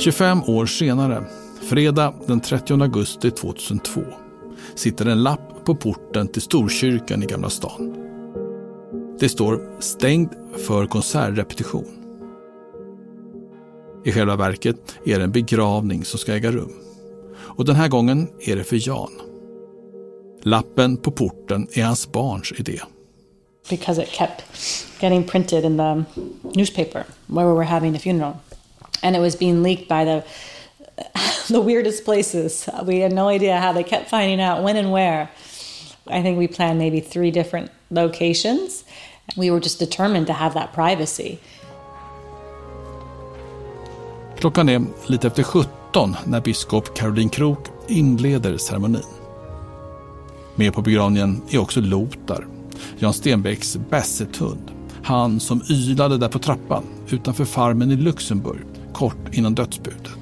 [0.00, 1.24] –25 år senare,
[1.62, 4.00] fredag den 30 augusti 2002,
[4.74, 7.96] sitter en lapp på porten till Storkyrkan i Gamla stan.
[9.18, 10.30] Det står stängd
[10.66, 11.84] för konsertrepetition.
[14.04, 16.72] I själva verket är det en begravning som ska äga rum.
[17.36, 19.10] Och den här gången är det för Jan.
[20.42, 22.80] Lappen på porten är hans barns idé.
[23.70, 24.42] Because it kept
[25.00, 26.04] getting printed in the
[26.58, 28.32] newspaper where we were having the funeral.
[29.02, 30.24] And it was being leaked by the
[31.48, 32.68] the weirdest places.
[32.84, 35.28] We had no idea how they kept finding out when and where.
[36.06, 38.84] I think we planned maybe three different locations.
[39.36, 41.38] We were just determined to have that privacy.
[44.38, 49.02] Klockan är lite efter 17 när biskop Caroline Krook inleder ceremonin.
[50.54, 52.46] Med på begravningen är också Lotar,
[52.98, 54.70] Jan Stenbecks bassethund.
[55.02, 60.20] Han som ylade där på trappan utanför farmen i Luxemburg kort innan dödsbudet.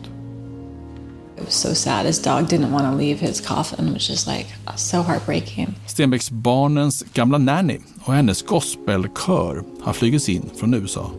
[1.48, 2.06] So sad.
[2.06, 5.74] His dog didn't want to leave his coffin, which is like so heartbreaking.
[5.86, 11.10] Stenbecks barnens gamla nanny och hennes gospelkör har flugits in från USA.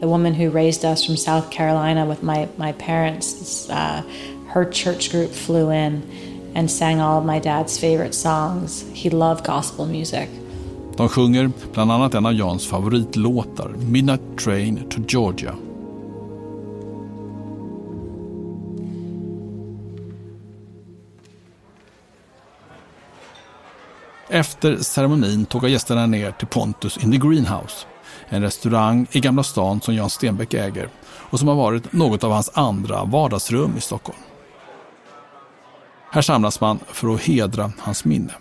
[0.00, 4.02] The woman who raised us from South Carolina with my, my parents, uh,
[4.48, 6.02] her church group flew in
[6.54, 8.84] and sang all of my dad's favorite songs.
[8.92, 10.28] He loved gospel music.
[10.96, 15.54] De sjunger bland annat en av Jans favoritlåtar, Midnight Train to Georgia.
[24.34, 27.86] Efter ceremonin tågar gästerna ner till Pontus in the Greenhouse.
[28.28, 32.32] En restaurang i Gamla stan som Jan Stenbeck äger och som har varit något av
[32.32, 34.18] hans andra vardagsrum i Stockholm.
[36.10, 38.32] Här samlas man för att hedra hans minne.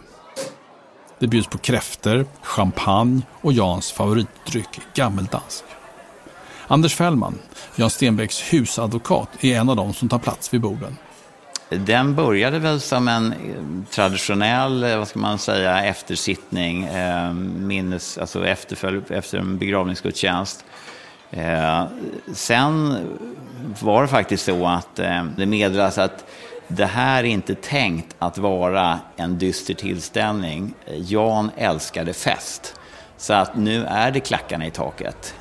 [1.19, 5.63] Det bjuds på kräfter, champagne och Jans favoritdryck, gammeldansk.
[6.67, 7.39] Anders Fällman,
[7.75, 10.97] Jan Stenbecks husadvokat, är en av dem som tar plats vid borden.
[11.79, 18.17] Den började väl som en eh, traditionell, eh, vad ska man säga, eftersittning, eh, minnes,
[18.17, 20.65] alltså efterfölj, efter en begravningsgudstjänst.
[21.31, 21.85] Eh,
[22.33, 22.97] sen
[23.81, 26.25] var det faktiskt så att eh, det meddelades att
[26.67, 30.73] det här är inte tänkt att vara en dyster tillställning.
[30.87, 32.79] Jan älskade fest.
[33.17, 35.35] Så att nu är det klackarna i taket.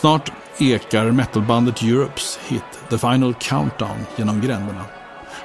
[0.00, 4.84] Snart ekar metalbandet Europes hit The Final Countdown genom gränderna.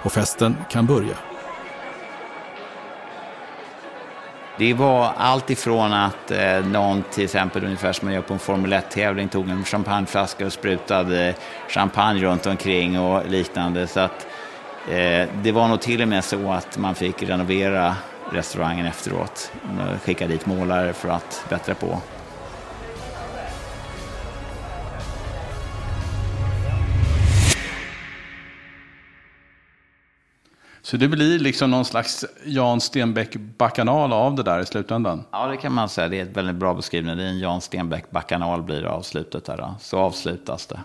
[0.04, 1.16] Och festen kan börja.
[4.58, 8.40] Det var allt ifrån att eh, någon till exempel ungefär som man gör på en
[8.40, 11.36] Formel 1-tävling tog en champagneflaska och sprutade eh,
[11.70, 13.88] champagne runt omkring och liknande.
[13.88, 14.28] Så att,
[14.90, 17.96] eh, det var nog till och med så att man fick renovera
[18.32, 19.52] restaurangen efteråt.
[20.04, 22.02] Skicka dit målare för att bättra på.
[30.96, 35.24] Så det blir liksom någon slags Jan Stenbeck-bakanal av det där i slutändan?
[35.32, 36.08] Ja, det kan man säga.
[36.08, 37.18] Det är ett väldigt bra beskrivning.
[37.18, 39.58] Det är en Jan Stenbeck-bakanal blir det avslutet där.
[39.58, 39.76] Då.
[39.80, 40.80] Så avslutas det.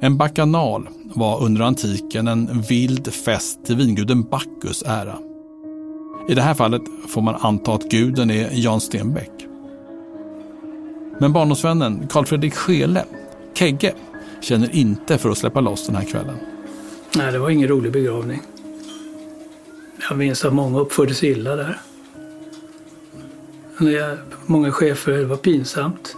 [0.00, 5.18] En bakanal var under antiken en vild fest till vinguden Bacchus ära.
[6.28, 9.46] I det här fallet får man anta att guden är Jan Stenbeck.
[11.20, 13.04] Men barndomsvännen Carl Fredrik Schele,
[13.54, 13.94] Kegge,
[14.40, 16.55] känner inte för att släppa loss den här kvällen.
[17.16, 18.42] Nej, det var ingen rolig begravning.
[20.08, 21.78] Jag minns att många uppförde sig illa där.
[24.46, 26.16] Många chefer, det var pinsamt.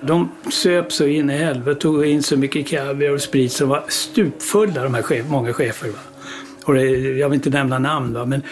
[0.00, 3.84] De söp så in i helvete, tog in så mycket kaviar och sprit som var
[3.88, 5.88] stupfulla, de här chef, många chefer.
[5.88, 5.98] Va?
[6.64, 8.26] Och det, jag vill inte nämna namn, va?
[8.26, 8.42] men,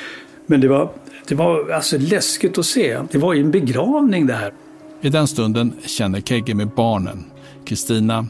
[0.47, 0.90] men det var,
[1.29, 3.01] det var alltså läskigt att se.
[3.11, 4.53] Det var ju en begravning det här.
[5.01, 7.25] I den stunden känner Kegge med barnen,
[7.64, 8.27] Kristina,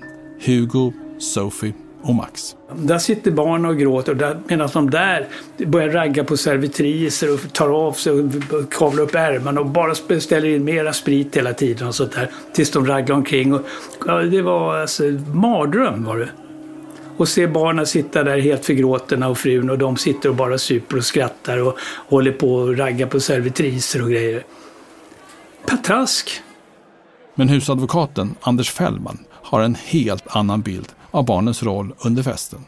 [0.47, 1.73] Hugo, Sophie
[2.07, 2.57] och Max.
[2.75, 5.29] Där sitter barn och gråter medan de där
[5.67, 8.33] börjar ragga på servitriser och tar av sig och
[8.71, 12.31] kavlar upp ärmarna och bara ställer in mera sprit hela tiden och sånt där.
[12.53, 13.55] Tills de raglar omkring.
[13.55, 13.63] Och,
[14.07, 16.29] ja, det var alltså mardröm var det.
[17.17, 20.97] Och se barnen sitta där helt förgråtna och frun och de sitter och bara super
[20.97, 24.45] och skrattar och håller på och raggar på servitriser och grejer.
[25.67, 26.43] Patrask!
[27.35, 32.65] Men husadvokaten Anders Fällman har en helt annan bild av barnens roll under festen.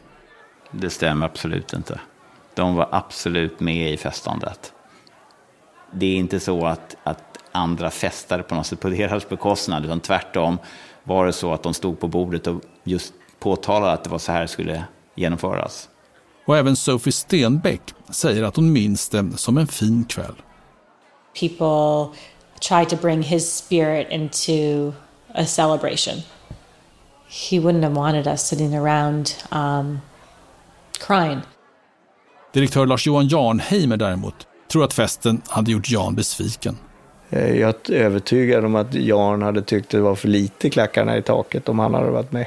[0.70, 2.00] Det stämmer absolut inte.
[2.54, 4.72] De var absolut med i festandet.
[5.92, 10.00] Det är inte så att, att andra festade på något sätt på deras bekostnad, utan
[10.00, 10.58] tvärtom
[11.04, 14.32] var det så att de stod på bordet och just påtalade att det var så
[14.32, 14.84] här det skulle
[15.14, 15.88] genomföras.
[16.46, 20.34] Och även Sophie Stenbeck säger att hon minns det som en fin kväll.
[21.40, 22.18] People
[22.68, 24.92] tried to bring his spirit into
[25.34, 26.22] a celebration.
[27.28, 30.00] He wouldn't have wanted us sitting around um,
[31.06, 31.40] crying.
[32.52, 36.76] Direktör Lars-Johan Jarnheimer däremot tror att festen hade gjort Jan besviken.
[37.30, 41.68] Jag är övertygad om att Jan hade tyckt det var för lite klackarna i taket
[41.68, 42.46] om han hade varit med.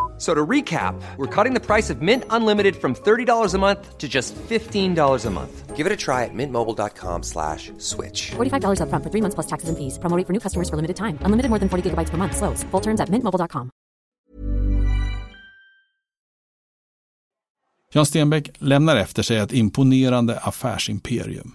[0.21, 4.07] So to recap, we're cutting the price of Mint Unlimited from $30 a month to
[4.07, 5.75] just $15 a month.
[5.75, 8.29] Give it a try at mintmobile.com slash switch.
[8.37, 9.97] $45 up front for three months plus taxes and fees.
[9.97, 11.17] Promoting for new customers for limited time.
[11.25, 12.37] Unlimited more than 40 gigabytes per month.
[12.37, 12.63] Slows.
[12.69, 13.71] Full terms at mintmobile.com.
[17.93, 21.53] Jan Stenbeck lämnar efter sig ett imponerande affärsimperium.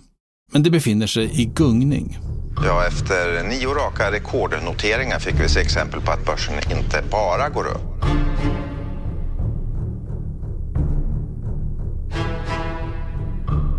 [0.52, 2.18] Men det befinner sig i gungning.
[2.64, 7.66] Ja, efter nio raka rekordnoteringar fick vi se exempel på att börsen inte bara går
[7.66, 8.04] upp.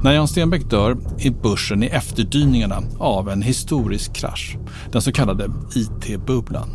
[0.04, 4.58] När Jan Stenbeck dör är börsen i efterdyningarna av en historisk krasch.
[4.91, 6.70] Den så kallade IT-bubblan.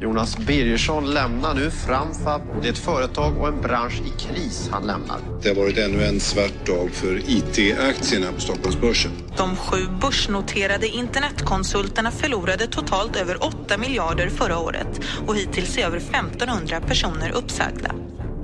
[0.00, 2.40] Jonas Birgersson lämnar nu Framfab.
[2.62, 5.18] Det är ett företag och en bransch i kris han lämnar.
[5.42, 9.12] Det har varit ännu en svart dag för IT-aktierna på Stockholmsbörsen.
[9.36, 15.96] De sju börsnoterade internetkonsulterna förlorade totalt över 8 miljarder förra året och hittills är över
[15.96, 17.90] 1500 personer uppsagda.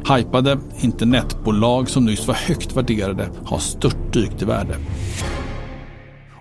[0.09, 4.77] Hypade internetbolag som nyss var högt värderade har störtdykt i värde.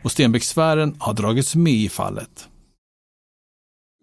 [0.04, 2.48] Och Stenbecksfären har dragits med i fallet.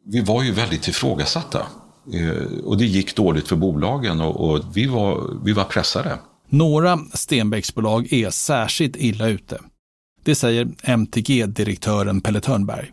[0.06, 1.66] Vi var ju väldigt ifrågasatta.
[2.12, 6.18] Eh, och det gick dåligt för bolagen och, och vi, var, vi var pressade.
[6.48, 9.60] Några Stenbecksbolag är särskilt illa ute.
[10.24, 12.92] Det säger MTG-direktören Pelle Törnberg.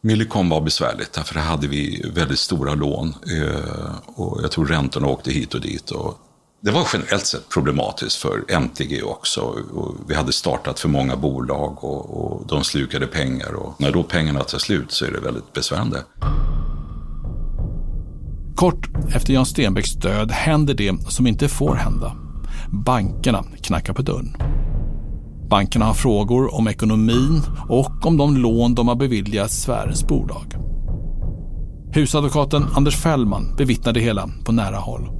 [0.00, 5.30] Millicom var besvärligt, därför hade vi väldigt stora lån eh, och jag tror räntorna åkte
[5.30, 5.90] hit och dit.
[5.90, 6.18] Och
[6.60, 9.40] det var generellt sett problematiskt för MTG också.
[9.74, 13.54] Och vi hade startat för många bolag och, och de slukade pengar.
[13.54, 16.04] Och när då pengarna tar slut så är det väldigt besvärande.
[18.56, 22.16] Kort efter Jan Stenbecks död händer det som inte får hända.
[22.68, 24.36] Bankerna knackar på dörren.
[25.48, 30.54] Bankerna har frågor om ekonomin och om de lån de har beviljat sfärens bolag.
[31.94, 35.10] Husadvokaten Anders Fällman bevittnade hela på nära håll.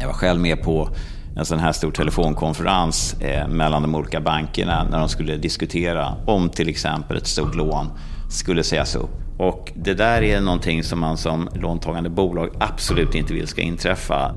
[0.00, 0.88] Jag var själv med på
[1.36, 6.48] en sån här stor telefonkonferens eh, mellan de olika bankerna när de skulle diskutera om
[6.48, 7.86] till exempel ett stort lån
[8.30, 9.10] skulle sägas upp.
[9.38, 14.34] Och det där är någonting som man som låntagande bolag absolut inte vill ska inträffa.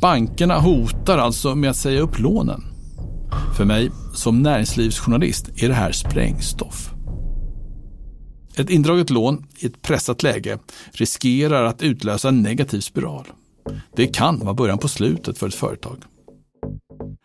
[0.00, 2.69] Bankerna hotar alltså med att säga upp lånen.
[3.56, 6.90] För mig som näringslivsjournalist är det här sprängstoff.
[8.56, 10.58] Ett indraget lån i ett pressat läge
[10.92, 13.26] riskerar att utlösa en negativ spiral.
[13.96, 15.96] Det kan vara början på slutet för ett företag.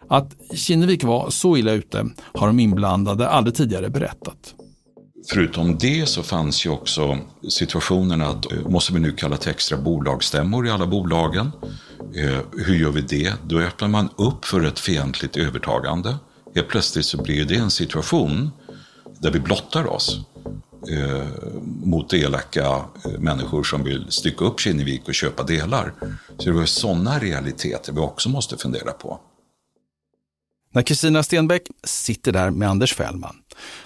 [0.10, 4.56] Att Kinnevik var så illa ute har de inblandade aldrig tidigare berättat.
[5.30, 7.18] Förutom det så fanns ju också
[7.50, 11.52] situationen att eh, måste vi nu kalla till extra bolagsstämmor i alla bolagen?
[12.16, 13.34] Eh, hur gör vi det?
[13.44, 16.16] Då öppnar man upp för ett fientligt övertagande.
[16.56, 18.52] Helt plötsligt så blir det en situation
[19.20, 20.20] där vi blottar oss
[20.90, 21.28] eh,
[21.84, 25.94] mot elaka eh, människor som vill stycka upp Kinnevik och köpa delar.
[26.38, 29.20] Så det var sådana realiteter vi också måste fundera på.
[30.72, 33.36] När Kristina Stenbeck sitter där med Anders Fällman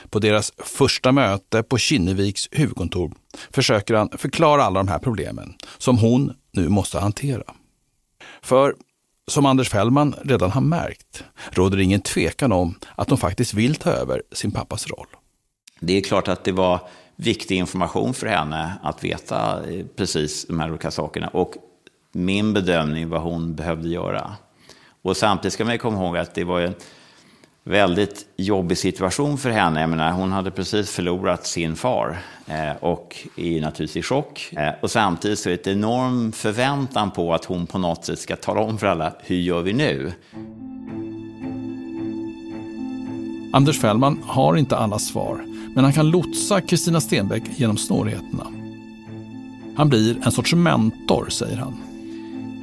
[0.09, 3.11] på deras första möte på Kinneviks huvudkontor
[3.51, 7.43] försöker han förklara alla de här problemen som hon nu måste hantera.
[8.41, 8.75] För
[9.27, 13.75] som Anders Fällman redan har märkt råder det ingen tvekan om att de faktiskt vill
[13.75, 15.07] ta över sin pappas roll.
[15.79, 16.79] Det är klart att det var
[17.15, 21.53] viktig information för henne att veta eh, precis de här olika sakerna och
[22.11, 24.35] min bedömning vad hon behövde göra.
[25.01, 26.73] Och samtidigt ska man komma ihåg att det var ju
[27.63, 29.81] väldigt jobbig situation för henne.
[29.81, 34.53] Jag menar, hon hade precis förlorat sin far eh, och är naturligtvis i chock.
[34.57, 38.19] Eh, och samtidigt så är det ett enorm förväntan på att hon på något sätt
[38.19, 40.13] ska tala om för alla, hur gör vi nu?
[43.53, 45.45] Anders Fällman har inte alla svar,
[45.75, 48.47] men han kan lotsa Kristina Stenbeck genom snårigheterna.
[49.75, 51.88] Han blir en sorts mentor, säger han.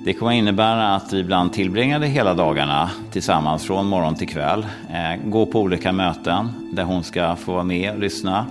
[0.07, 4.67] Det kommer innebära att vi ibland tillbringade hela dagarna tillsammans från morgon till kväll.
[4.91, 8.47] Eh, gå på olika möten där hon ska få vara med och lyssna,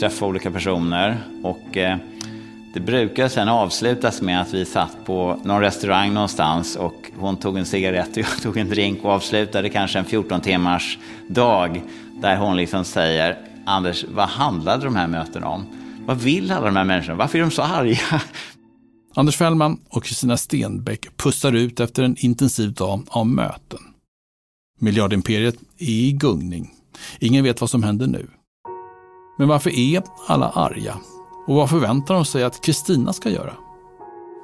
[0.00, 1.16] träffa olika personer.
[1.42, 1.96] Och eh,
[2.74, 7.58] det brukar sen avslutas med att vi satt på någon restaurang någonstans och hon tog
[7.58, 11.82] en cigarett och jag tog en drink och avslutade kanske en 14 timmars dag
[12.20, 15.66] där hon liksom säger Anders, vad handlade de här mötena om?
[16.06, 17.14] Vad vill alla de här människorna?
[17.18, 18.20] Varför är de så arga?
[19.14, 23.78] Anders Fällman och Kristina Stenbeck pussar ut efter en intensiv dag av möten.
[24.78, 26.70] Miljardimperiet är i gungning.
[27.18, 28.26] Ingen vet vad som händer nu.
[29.38, 30.96] Men varför är alla arga?
[31.46, 33.54] Och vad förväntar de sig att Kristina ska göra?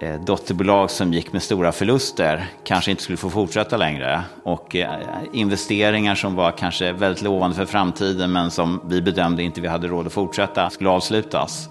[0.03, 4.23] Eh, dotterbolag som gick med stora förluster kanske inte skulle få fortsätta längre.
[4.45, 5.01] Och eh,
[5.33, 9.89] investeringar som var kanske väldigt lovande för framtiden men som vi bedömde inte vi hade
[9.89, 11.69] råd att fortsätta skulle avslutas.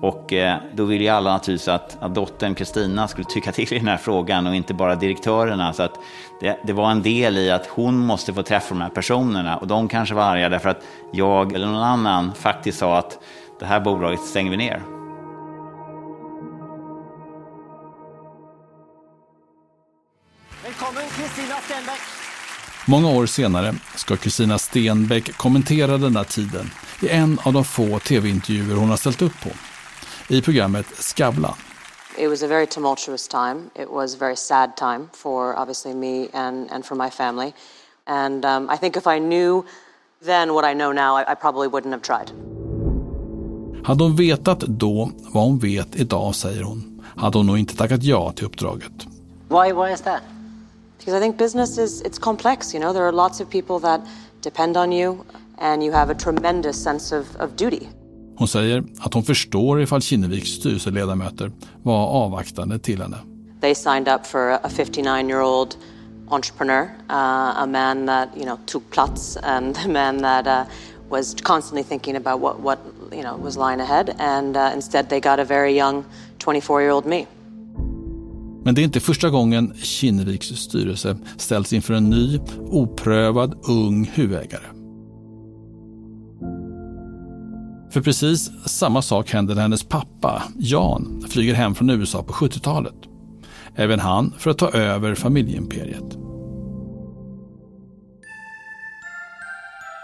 [0.00, 3.78] Och eh, då ville ju alla naturligtvis att, att dottern Kristina skulle tycka till i
[3.78, 5.72] den här frågan och inte bara direktörerna.
[5.72, 5.98] Så att
[6.40, 9.66] det, det, var en del i att hon måste få träffa de här personerna och
[9.66, 10.82] de kanske var arga därför att
[11.12, 13.18] jag eller någon annan faktiskt sa att
[13.60, 14.82] det här bolaget stänger vi ner.
[20.62, 22.00] Välkommen Kristina Stenbeck!
[22.86, 26.70] Många år senare ska Kristina Stenbeck kommentera den där tiden
[27.02, 29.50] i en av de få tv-intervjuer hon har ställt upp på
[30.30, 31.54] i programmet Skavlan.
[32.18, 33.70] It was a very tumultuous time.
[33.74, 37.54] It was a very sad time for obviously me and, and for my family.
[38.06, 39.64] And um, I think if I knew
[40.20, 42.32] then what I know now, I, I probably wouldn't have tried.
[43.84, 48.02] Hade hon vetat då vad hon vet idag, säger hon, hade hon nog inte tackat
[48.02, 49.06] ja till uppdraget.
[49.48, 50.22] Why, why is that?
[50.98, 52.74] Because I think business is it's complex.
[52.74, 54.00] You know, there are lots of people that
[54.42, 55.24] depend on you,
[55.58, 57.88] and you have a tremendous sense of, of duty.
[58.38, 63.16] Hon säger att hon förstår ifall Kinneviks styrelseledamöter var avvaktande till henne.
[63.60, 65.76] They signed up for a 59-year-old
[66.30, 70.72] entrepreneur, uh, a man that you know took plats and a man that uh,
[71.10, 72.78] was constantly thinking about what what
[73.12, 76.04] you know was lying ahead, and uh, instead they got a very young
[76.38, 77.26] 24-year-old me.
[78.64, 84.77] Men det är inte första gången Kinneviks styrelse ställs inför en ny, oprövad, ung huvudägare.
[87.90, 92.94] För precis samma sak händer när hennes pappa, Jan, flyger hem från USA på 70-talet.
[93.74, 96.18] Även han för att ta över familjeimperiet.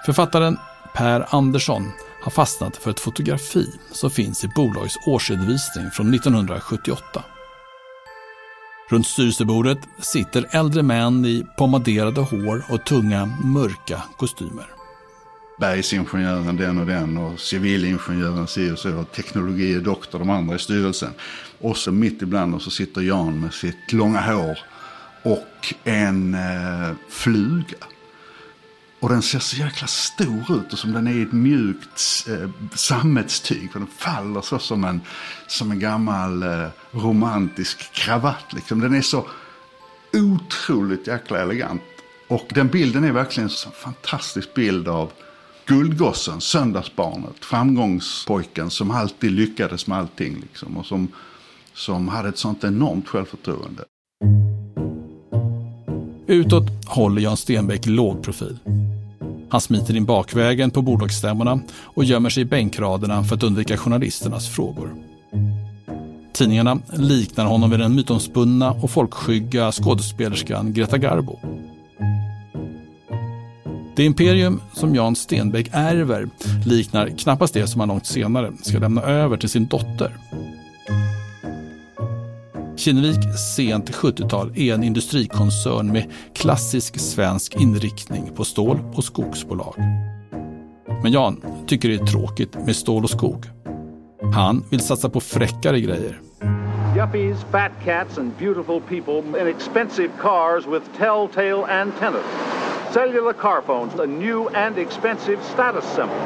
[0.07, 0.57] Författaren
[0.95, 7.24] Per Andersson har fastnat för ett fotografi som finns i bolagets årsredovisning från 1978.
[8.91, 14.73] Runt styrelsebordet sitter äldre män i pomaderade hår och tunga, mörka kostymer.
[15.59, 21.12] Bergsingenjören den och den och civilingenjören si och så och teknologidoktor de andra i styrelsen.
[21.59, 24.59] Och så mitt ibland och så sitter Jan med sitt långa hår
[25.22, 27.76] och en eh, fluga.
[29.00, 32.50] Och den ser så jäkla stor ut och som den är i ett mjukt eh,
[32.74, 33.70] sammetstyg.
[33.74, 35.00] Och den faller så som en,
[35.46, 38.52] som en gammal eh, romantisk kravatt.
[38.52, 38.80] Liksom.
[38.80, 39.26] Den är så
[40.12, 41.82] otroligt jäkla elegant.
[42.28, 45.12] Och den bilden är verkligen en fantastisk bild av
[45.66, 50.40] guldgossen, söndagsbarnet, framgångspojken som alltid lyckades med allting.
[50.40, 51.08] Liksom, och som,
[51.74, 53.84] som hade ett sånt enormt självförtroende.
[56.26, 58.58] Utåt håller Jan Stenbeck låg profil.
[59.48, 64.48] Han smiter in bakvägen på bolagsstämmorna och gömmer sig i bänkraderna för att undvika journalisternas
[64.48, 64.94] frågor.
[66.32, 71.38] Tidningarna liknar honom vid den mytomspunna och folkskygga skådespelerskan Greta Garbo.
[73.97, 76.28] Det imperium som Jan Stenbeck ärver
[76.66, 80.16] liknar knappast det som han långt senare ska lämna över till sin dotter.
[82.76, 89.74] Kinnevik sent 70-tal är en industrikoncern med klassisk svensk inriktning på stål och skogsbolag.
[91.03, 93.45] Men Jan tycker det är tråkigt med stål och skog.
[94.34, 96.20] Han vill satsa på fräckare grejer.
[96.97, 102.63] Yuppies, fat cats and beautiful people in expensive cars with telltale antennas.
[102.95, 106.16] Cellular car phones, a new and expensive status symbol.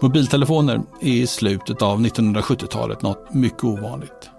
[0.00, 4.30] Mobiltelefoner är i slutet av 1970-talet något mycket ovanligt.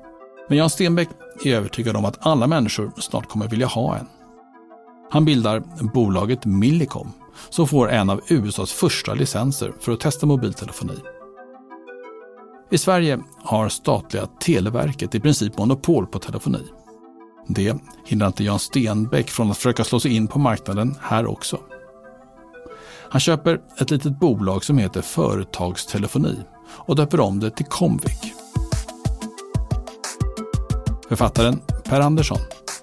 [0.49, 1.09] Men Jan Stenbeck
[1.43, 4.07] är övertygad om att alla människor snart kommer vilja ha en.
[5.09, 7.11] Han bildar bolaget Millicom
[7.49, 10.99] som får en av USAs första licenser för att testa mobiltelefoni.
[12.71, 16.63] I Sverige har statliga Televerket i princip monopol på telefoni.
[17.47, 17.75] Det
[18.05, 21.59] hindrar inte Jan Stenbeck från att försöka slå sig in på marknaden här också.
[23.09, 26.35] Han köper ett litet bolag som heter Företagstelefoni
[26.67, 28.33] och döper om det till Comvik.
[31.09, 32.39] Författaren Per Andersson.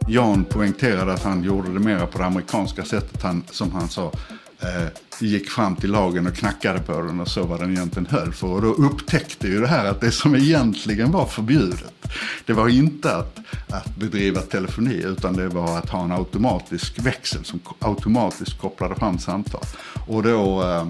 [0.08, 4.12] Jan poängterade att han gjorde det mera på det amerikanska sättet, han, som han sa.
[4.62, 4.88] Eh,
[5.18, 8.46] gick fram till lagen och knackade på den och så vad den egentligen höll för.
[8.46, 11.92] Och då upptäckte ju det här att det som egentligen var förbjudet,
[12.46, 13.38] det var inte att,
[13.68, 19.18] att bedriva telefoni utan det var att ha en automatisk växel som automatiskt kopplade fram
[19.18, 19.64] samtal.
[20.06, 20.86] Och då, eh,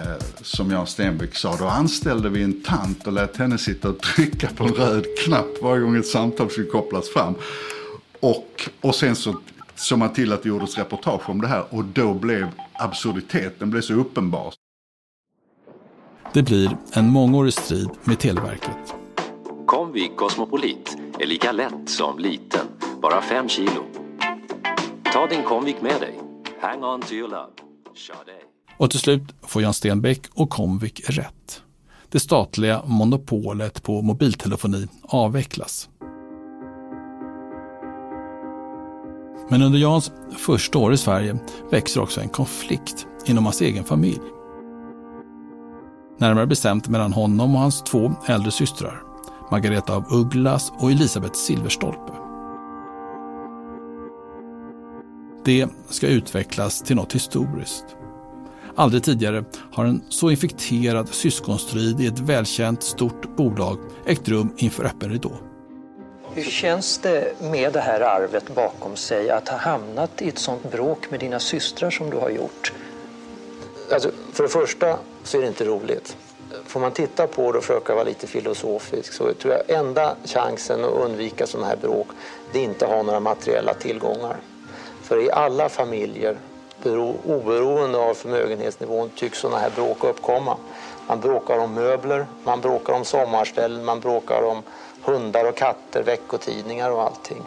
[0.00, 4.00] eh, som Jan Stenbeck sa, då anställde vi en tant och lät henne sitta och
[4.00, 7.34] trycka på en röd knapp varje gång ett samtal skulle kopplas fram.
[8.20, 9.34] Och, och sen så
[9.76, 13.80] såg man till att det gjordes reportage om det här och då blev absurditeten blev
[13.80, 14.54] så uppenbar.
[16.32, 18.94] Det blir en mångårig strid med Televerket.
[19.66, 22.66] Comvik Cosmopolit är lika lätt som liten,
[23.02, 23.84] bara 5 kilo.
[25.12, 26.18] Ta din Comvik med dig.
[26.60, 27.50] Hang on to your love.
[28.78, 31.62] Och till slut får Jan Stenbeck och Comvik rätt.
[32.08, 35.88] Det statliga monopolet på mobiltelefoni avvecklas.
[39.48, 41.38] Men under Jans första år i Sverige
[41.70, 44.20] växer också en konflikt inom hans egen familj.
[46.18, 49.02] Närmare bestämt mellan honom och hans två äldre systrar,
[49.50, 52.12] Margareta av Ugglas och Elisabeth Silverstolpe.
[55.44, 57.84] Det ska utvecklas till något historiskt.
[58.76, 64.84] Aldrig tidigare har en så infekterad syskonstrid i ett välkänt stort bolag ägt rum inför
[64.84, 65.32] öppen ridå.
[66.36, 70.70] Hur känns det med det här arvet bakom sig att ha hamnat i ett sånt
[70.70, 72.72] bråk med dina systrar som du har gjort?
[73.92, 76.16] Alltså, för det första så är det inte roligt.
[76.66, 80.84] Får man titta på det och försöka vara lite filosofisk så tror jag enda chansen
[80.84, 82.06] att undvika sådana här bråk
[82.52, 84.36] det är inte att ha några materiella tillgångar.
[85.02, 86.38] För i alla familjer,
[87.24, 90.56] oberoende av förmögenhetsnivån, tycks sådana här bråk uppkomma.
[91.08, 94.62] Man bråkar om möbler, man bråkar om sommarställen, man bråkar om
[95.06, 97.42] hundar och katter, veckotidningar och allting.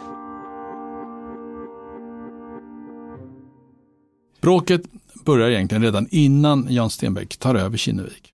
[4.40, 4.82] Bråket
[5.24, 8.32] börjar egentligen redan innan Jan Stenbeck tar över Kinnevik.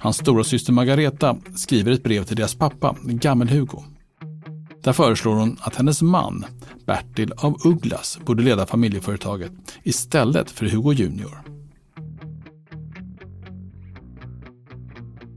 [0.00, 3.82] Hans stora syster Margareta skriver ett brev till deras pappa, Gammel-Hugo.
[4.82, 6.44] Där föreslår hon att hennes man,
[6.86, 11.53] Bertil av Ugglas borde leda familjeföretaget istället för Hugo Junior.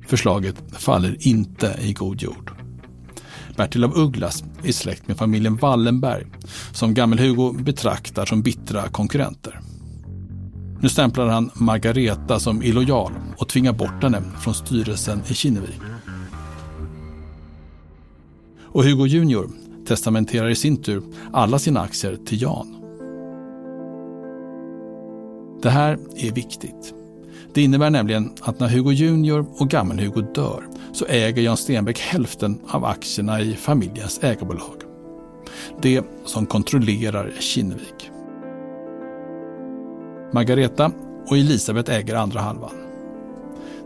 [0.08, 2.52] Förslaget faller inte i god jord.
[3.56, 6.26] Bertil av Ugglas är släkt med familjen Wallenberg
[6.72, 9.60] som Gammel-Hugo betraktar som bittra konkurrenter.
[10.82, 15.82] Nu stämplar han Margareta som illojal och tvingar bort henne från styrelsen i Kinnevik.
[18.64, 19.50] Och Hugo Junior
[19.88, 21.04] testamenterar i sin tur
[21.34, 22.74] alla sina aktier till Jan.
[25.62, 26.97] Det här är viktigt.
[27.58, 32.60] Det innebär nämligen att när Hugo Junior och Gammel-Hugo dör så äger Jan Stenbeck hälften
[32.68, 34.76] av aktierna i familjens ägarbolag.
[35.82, 38.12] Det som kontrollerar Kinnevik.
[40.34, 40.92] Margareta
[41.28, 42.76] och Elisabeth äger andra halvan.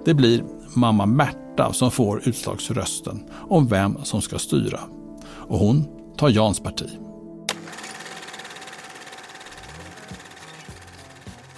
[0.05, 0.43] Det blir
[0.75, 4.79] mamma Märta som får utslagsrösten om vem som ska styra.
[5.23, 5.85] Och hon
[6.17, 6.89] tar Jans parti.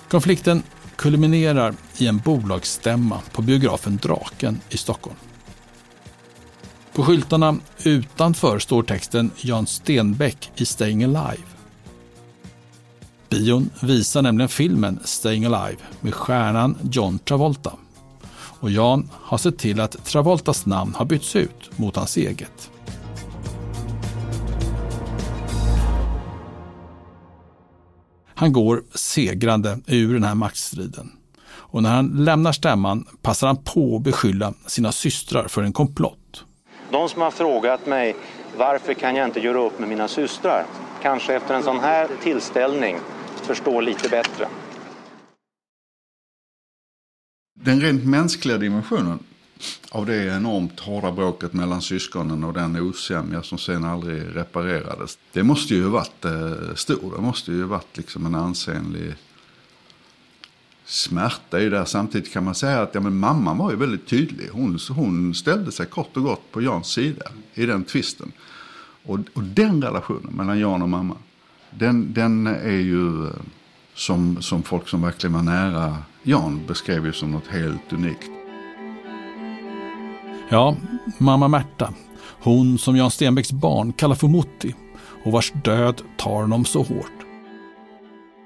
[0.10, 0.64] Konflikten
[1.04, 5.16] kulminerar i en bolagsstämma på biografen Draken i Stockholm.
[6.94, 11.44] På skyltarna utanför står texten Jan Stenbeck i Staying Alive.
[13.30, 17.74] Bion visar nämligen filmen Staying Alive med stjärnan John Travolta.
[18.60, 22.70] Och Jan har sett till att Travoltas namn har bytts ut mot hans eget.
[28.36, 31.12] Han går segrande ur den här maktstriden.
[31.46, 36.46] Och när han lämnar stämman passar han på att beskylla sina systrar för en komplott.
[36.92, 38.16] De som har frågat mig
[38.58, 40.66] varför kan jag inte göra upp med mina systrar?
[41.02, 42.98] Kanske efter en sån här tillställning
[43.42, 44.48] förstår lite bättre.
[47.60, 49.20] Den rent mänskliga dimensionen
[49.90, 55.18] av det enormt hårda bråket mellan syskonen och den osämja som sen aldrig reparerades.
[55.32, 57.14] Det måste ju varit eh, stor.
[57.16, 59.16] Det måste ju varit liksom en ansenlig
[60.86, 61.86] smärta i det.
[61.86, 64.50] Samtidigt kan man säga att ja, men mamman var ju väldigt tydlig.
[64.52, 68.32] Hon, hon ställde sig kort och gott på Jans sida i den tvisten.
[69.04, 71.18] Och, och den relationen mellan Jan och mamma,
[71.70, 73.32] den, den är ju eh,
[73.94, 78.43] som, som folk som verkligen var nära Jan beskrev ju som något helt unikt.
[80.50, 80.76] Ja,
[81.18, 81.94] mamma Märta.
[82.44, 84.76] Hon som Jan Stenbecks barn kallar för Mutti
[85.26, 87.12] och vars död tar honom så hårt.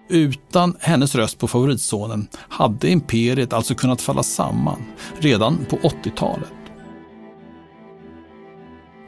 [0.09, 4.83] Utan hennes röst på favoritsonen hade imperiet alltså kunnat falla samman
[5.19, 6.53] redan på 80-talet.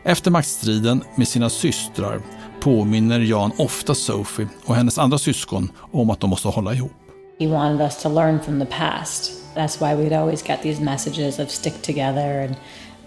[0.03, 2.21] Efter maktstriden med sina systrar
[2.59, 6.91] påminner Jan ofta Sophie och hennes andra syskon om att de måste hålla ihop.
[7.39, 9.38] He wanted us to learn from the past.
[9.59, 12.55] That's why we'd always get these messages of stick together and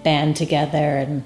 [0.05, 1.23] band together and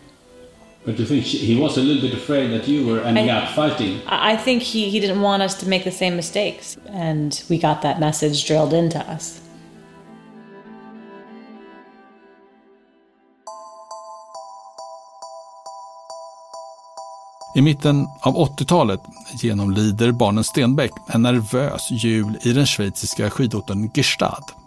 [0.84, 3.48] But you think he was a little bit afraid that you were ending I- up
[3.54, 3.92] fighting?
[4.06, 7.58] I I think he, he didn't want us to make the same mistakes and we
[7.58, 9.40] got that message drilled into us.
[17.56, 19.00] I mitten av 80-talet
[19.42, 24.65] genomlider barnen Stenbeck en nervös jul i den schweiziska skidorten Gestad.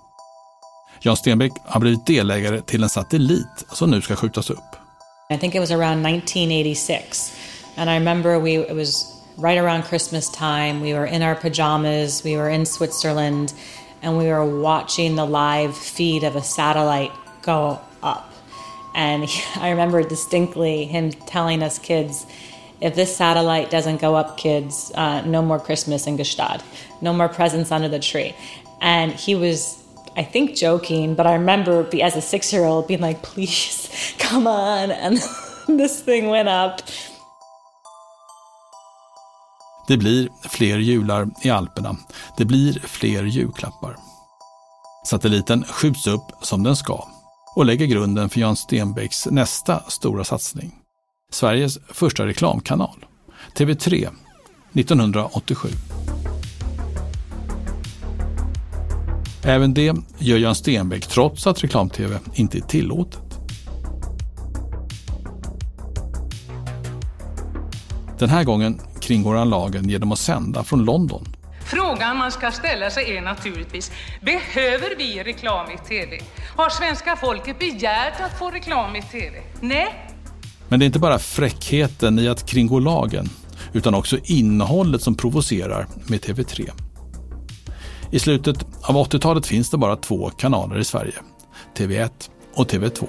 [1.01, 4.75] Jan Stenbeck har blivit delägare till en satellit som nu ska skjutas upp.
[5.33, 7.33] I think it was around 1986.
[7.77, 9.05] And I remember we it was
[9.37, 10.81] right around Christmas time.
[10.81, 12.23] We were in our pajamas.
[12.25, 13.53] We were in Switzerland
[14.01, 18.33] and we were watching the live feed of a satellite go up.
[18.95, 19.23] And
[19.55, 22.25] I remember distinctly him telling us kids,
[22.81, 26.61] if this satellite doesn't go up, kids, uh, no more Christmas in Gestad,
[27.01, 28.33] no more presents under the tree.
[28.81, 29.83] And he was
[30.15, 33.89] I think joking, but I remember be, as a six year old being like, please,
[34.17, 34.91] come on.
[34.91, 35.17] And
[35.79, 36.81] this thing went up.
[39.87, 41.97] Det blir fler jular i Alperna.
[42.37, 43.95] Det blir fler julklappar.
[45.05, 47.03] Satelliten skjuts upp som den ska
[47.55, 50.71] och lägger grunden för Jan Stenbecks nästa stora satsning.
[51.31, 53.05] Sveriges första reklamkanal,
[53.55, 54.09] TV3,
[54.73, 55.69] 1987.
[59.43, 63.19] Även det gör Jan Stenbeck trots att reklam-tv inte är tillåtet.
[68.19, 71.25] Den här gången kringgår han lagen genom att sända från London.
[71.65, 76.19] Frågan man ska ställa sig är naturligtvis, behöver vi reklam i TV?
[76.55, 79.37] Har svenska folket begärt att få reklam i TV?
[79.61, 80.09] Nej.
[80.67, 83.29] Men det är inte bara fräckheten i att kringgå lagen,
[83.73, 86.69] utan också innehållet som provocerar med TV3.
[88.11, 91.13] I slutet av 80-talet finns det bara två kanaler i Sverige.
[91.77, 93.07] TV1 och TV2.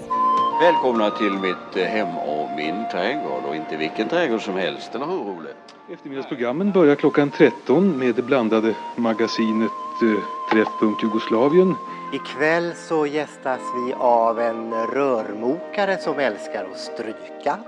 [0.62, 4.94] Välkomna till mitt eh, hem och min trädgård och inte vilken trädgård som helst.
[4.94, 5.48] Eller hur, Ole?
[5.92, 9.70] Eftermiddagsprogrammen börjar klockan 13 med det blandade magasinet
[10.02, 11.74] eh, Träffpunkt Jugoslavien.
[12.12, 17.58] Ikväll så gästas vi av en rörmokare som älskar att stryka.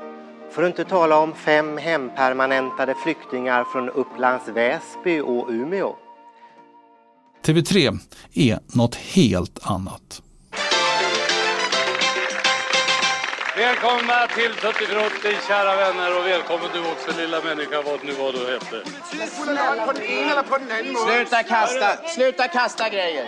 [0.51, 5.95] För att inte tala om fem hempermanentade flyktingar från Upplands Väsby och Umeå.
[7.43, 7.99] TV3
[8.35, 10.23] är något helt annat.
[13.57, 18.33] Välkomna till Tutti Frutti, kära vänner och välkommen du också lilla människa, vad nu var
[18.33, 18.83] du hette.
[21.07, 23.27] Sluta kasta, sluta kasta grejer.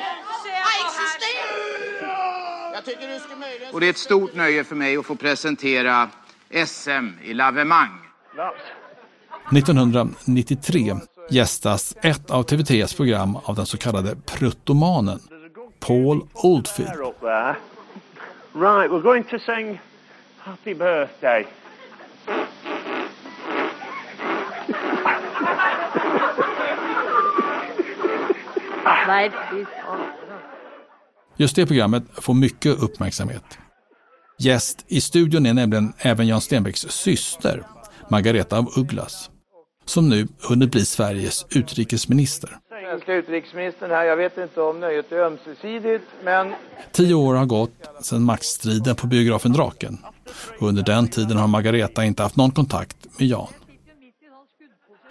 [3.73, 6.09] Och det är ett stort nöje för mig att få presentera
[6.67, 8.01] SM i lavemang.
[9.57, 10.95] 1993
[11.31, 15.21] gästas ett av TV3s program av den så kallade pruttomanen,
[15.81, 16.91] Paul Oldfield.
[18.57, 19.81] Right, we're going to sing
[20.39, 21.47] Happy Birthday.
[31.37, 33.59] Just det programmet får mycket uppmärksamhet.
[34.39, 37.63] Gäst i studion är nämligen även Jan Stenbecks syster,
[38.11, 39.31] Margareta af Ugglas,
[39.85, 42.59] som nu hunnit bli Sveriges utrikesminister.
[42.69, 46.55] Svenska utrikesministern här, jag vet inte om nöjet är ömsesidigt, men...
[46.93, 49.99] Tio år har gått sedan maktstriden på biografen Draken.
[50.61, 53.49] Under den tiden har Margareta inte haft någon kontakt med Jan.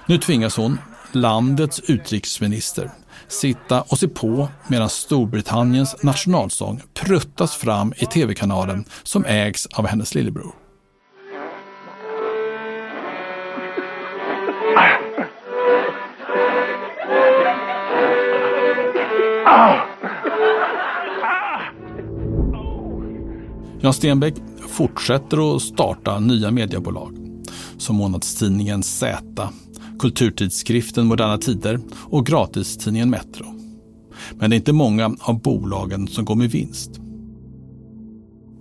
[0.05, 0.77] Nu tvingas hon,
[1.11, 2.91] landets utrikesminister,
[3.27, 10.15] sitta och se på medan Storbritanniens nationalsång pruttas fram i tv-kanalen som ägs av hennes
[10.15, 10.62] lillebror.
[23.83, 24.33] Jan Stenbeck
[24.67, 27.17] fortsätter att starta nya mediebolag
[27.77, 29.49] som månadstidningen Z,
[29.99, 33.45] kulturtidskriften Moderna Tider och gratistidningen Metro.
[34.31, 36.91] Men det är inte många av bolagen som går med vinst.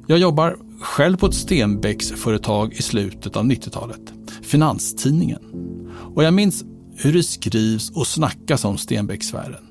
[0.06, 4.12] Jag jobbar själv på ett Stenbecks-företag i slutet av 90-talet,
[4.42, 5.42] Finanstidningen.
[6.14, 6.64] Och jag minns
[6.96, 9.64] hur det skrivs och snackas om Stenbecksfären.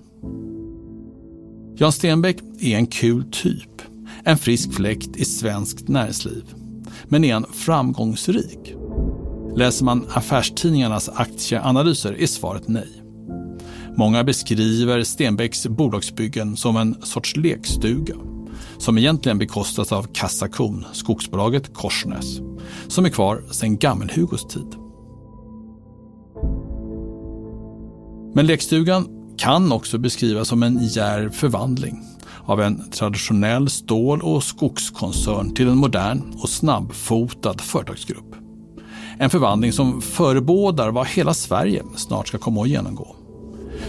[1.76, 3.82] Jan Stenbeck är en kul typ
[4.24, 6.44] en frisk fläkt i svenskt näringsliv.
[7.06, 8.76] Men är han framgångsrik?
[9.56, 13.04] Läser man affärstidningarnas aktieanalyser är svaret nej.
[13.98, 18.16] Många beskriver Stenbecks bolagsbyggen som en sorts lekstuga
[18.78, 22.40] som egentligen bekostas av Kassakon, skogsbolaget Korsnäs,
[22.88, 24.76] som är kvar sedan Gammelhugos tid.
[28.34, 29.08] Men lekstugan
[29.38, 32.11] kan också beskrivas som en djärv förvandling
[32.52, 38.36] av en traditionell stål och skogskoncern till en modern och snabbfotad företagsgrupp.
[39.20, 43.16] En förvandling som förebådar vad hela Sverige snart ska komma att genomgå.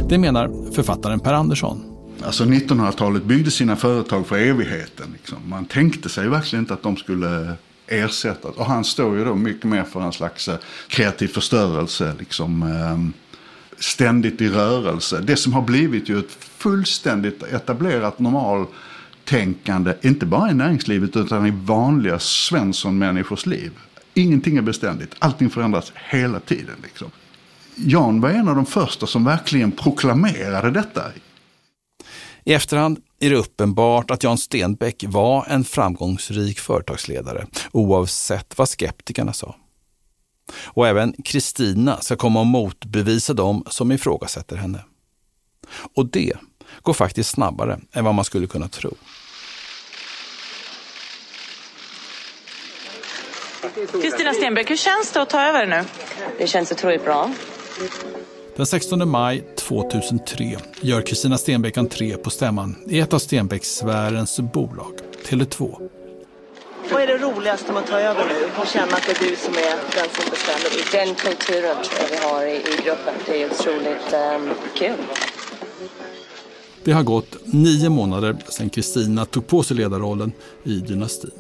[0.09, 1.83] Det menar författaren Per Andersson.
[2.25, 5.07] Alltså 1900-talet byggde sina företag för evigheten.
[5.13, 5.39] Liksom.
[5.45, 7.53] Man tänkte sig verkligen inte att de skulle
[7.87, 8.57] ersättas.
[8.57, 10.57] Och han står ju då mycket mer för en slags eh,
[10.89, 12.15] kreativ förstörelse.
[12.19, 13.13] Liksom, ehm,
[13.83, 15.21] ständigt i rörelse.
[15.21, 21.51] Det som har blivit ju ett fullständigt etablerat normaltänkande, inte bara i näringslivet utan i
[21.51, 23.73] vanliga Svensson-människors liv.
[24.15, 26.77] Ingenting är beständigt, allting förändras hela tiden.
[26.83, 27.11] Liksom.
[27.75, 31.03] Jan var en av de första som verkligen proklamerade detta.
[32.45, 39.33] I efterhand är det uppenbart att Jan Stenbeck var en framgångsrik företagsledare, oavsett vad skeptikerna
[39.33, 39.57] sa.
[40.65, 44.85] Och även Kristina ska komma och motbevisa dem som ifrågasätter henne.
[45.95, 46.33] Och det
[46.83, 48.95] går faktiskt snabbare än vad man skulle kunna tro.
[54.03, 55.85] Kristina Stenbeck, hur känns det att ta över nu?
[56.39, 57.31] Det känns otroligt bra.
[58.57, 64.93] Den 16 maj 2003 gör Kristina Stenbeck entré på stämman i ett av Stenbeckssfärens bolag,
[65.27, 65.89] Tele2.
[67.43, 70.09] Roligaste med att ta över nu och känna att det är du som är den
[70.15, 70.93] som bestämmer?
[70.93, 73.15] Den kulturen tror jag vi har i, i gruppen.
[73.27, 75.07] Det är otroligt um, kul.
[76.85, 80.33] Det har gått nio månader sedan Kristina tog på sig ledarrollen
[80.65, 81.31] i dynastin.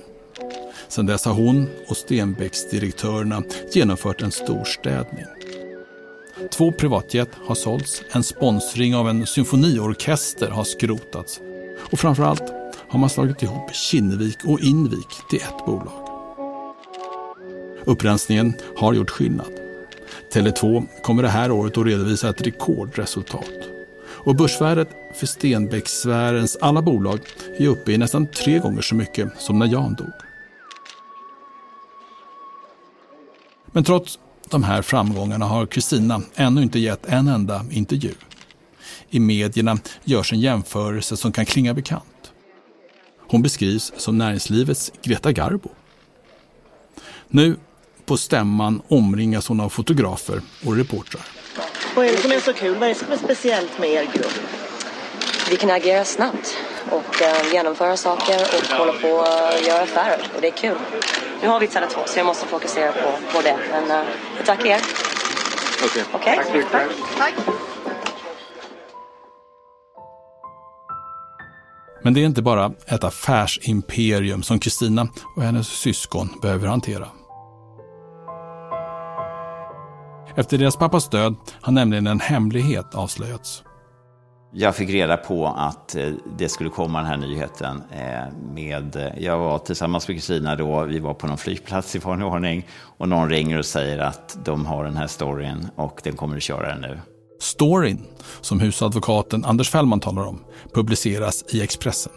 [0.88, 3.42] Sedan dess har hon och Stenbecks-direktörerna
[3.72, 5.24] genomfört en stor städning.
[6.52, 11.40] Två privatjet har sålts, en sponsring av en symfoniorkester har skrotats
[11.90, 12.61] och framförallt
[12.92, 16.08] har man slagit ihop Kinnevik och Invik till ett bolag.
[17.84, 19.52] Upprensningen har gjort skillnad.
[20.32, 23.50] Tele2 kommer det här året att redovisa ett rekordresultat.
[24.24, 27.20] Och börsvärdet för Stenbeckssfärens alla bolag
[27.58, 30.12] är uppe i nästan tre gånger så mycket som när Jan dog.
[33.66, 34.18] Men trots
[34.50, 38.14] de här framgångarna har Kristina ännu inte gett en enda intervju.
[39.10, 42.04] I medierna görs en jämförelse som kan klinga bekant.
[43.32, 45.68] Hon beskrivs som näringslivets Greta Garbo.
[47.28, 47.56] Nu
[48.04, 51.22] på stämman omringas hon av fotografer och reportrar.
[51.96, 52.74] Vad är det som är så kul?
[52.74, 54.40] Vad är det som är speciellt med er grupp?
[55.50, 56.56] Vi kan agera snabbt
[56.90, 60.30] och eh, genomföra saker och hålla på och göra affärer.
[60.34, 60.78] Och det är kul.
[61.42, 63.58] Nu har vi Tele2 så jag måste fokusera på, på det.
[63.70, 64.06] Men eh,
[64.46, 64.80] tackar er.
[65.84, 66.04] Okej.
[66.12, 66.36] Okej?
[66.36, 66.72] Tack så mycket.
[66.72, 66.90] Tack.
[67.18, 67.34] Tack.
[72.04, 77.08] Men det är inte bara ett affärsimperium som Kristina och hennes syskon behöver hantera.
[80.36, 83.62] Efter deras pappas död har nämligen en hemlighet avslöjats.
[84.54, 87.82] Jag fick reda på att eh, det skulle komma den här nyheten.
[87.90, 91.98] Eh, med, eh, jag var tillsammans med Kristina då, vi var på någon flygplats i
[91.98, 92.66] vanlig ordning.
[92.98, 96.42] Och någon ringer och säger att de har den här storyn och den kommer att
[96.42, 96.98] köra den nu.
[97.42, 98.04] Storyn,
[98.40, 100.40] som husadvokaten Anders Fällman talar om,
[100.72, 102.12] publiceras i Expressen.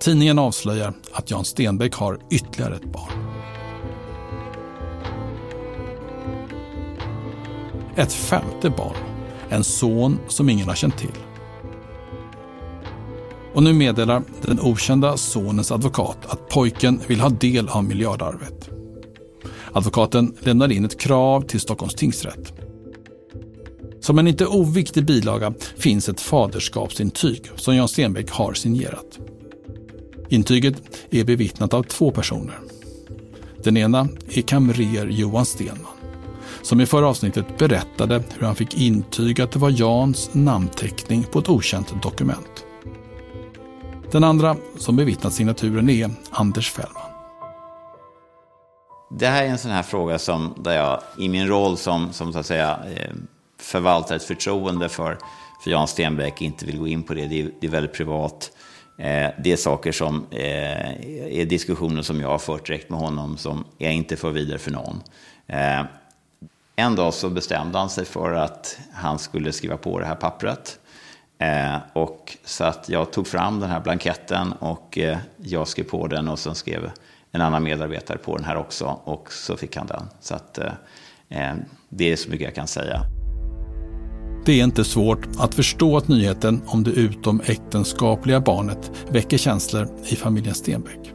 [0.00, 3.12] Tidningen avslöjar att Jan Stenbeck har ytterligare ett barn.
[7.96, 8.96] Ett femte barn,
[9.48, 11.16] en son som ingen har känt till.
[13.54, 18.70] Och nu meddelar den okända sonens advokat att pojken vill ha del av miljardarvet.
[19.72, 22.65] Advokaten lämnar in ett krav till Stockholms tingsrätt.
[24.06, 29.18] Som en inte oviktig bilaga finns ett faderskapsintyg som Jan Stenbeck har signerat.
[30.28, 32.58] Intyget är bevittnat av två personer.
[33.62, 35.92] Den ena är kamrer Johan Stenman
[36.62, 41.38] som i förra avsnittet berättade hur han fick intyg att det var Jans namnteckning på
[41.38, 42.64] ett okänt dokument.
[44.10, 47.10] Den andra som bevittnat signaturen är Anders Fällman.
[49.18, 52.32] Det här är en sån här fråga som, där jag i min roll som, som
[52.32, 53.12] så att säga, eh,
[53.66, 55.18] förvaltar ett förtroende för,
[55.62, 57.26] för Jan Stenbeck inte vill gå in på det.
[57.26, 58.50] Det är, det är väldigt privat.
[58.98, 63.36] Eh, det är saker som eh, är diskussioner som jag har fört direkt med honom
[63.36, 65.02] som jag inte för vidare för någon.
[65.46, 65.82] Eh,
[66.76, 70.78] en dag så bestämde han sig för att han skulle skriva på det här pappret.
[71.38, 76.06] Eh, och så att jag tog fram den här blanketten och eh, jag skrev på
[76.06, 76.90] den och sen skrev
[77.32, 80.02] en annan medarbetare på den här också och så fick han den.
[80.20, 80.72] Så att eh,
[81.28, 81.54] eh
[81.88, 83.15] det är så mycket jag kan säga.
[84.46, 90.16] Det är inte svårt att förstå att nyheten om det utomäktenskapliga barnet väcker känslor i
[90.16, 91.12] familjen Stenbeck.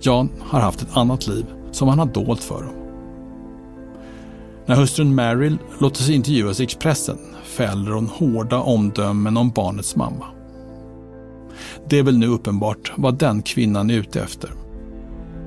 [0.00, 2.74] Jan har haft ett annat liv som han har dolt för dem.
[4.66, 10.26] När hustrun Meryl låter sig intervjuas i Expressen fäller hon hårda omdömen om barnets mamma.
[11.88, 14.50] Det är väl nu uppenbart vad den kvinnan är ute efter.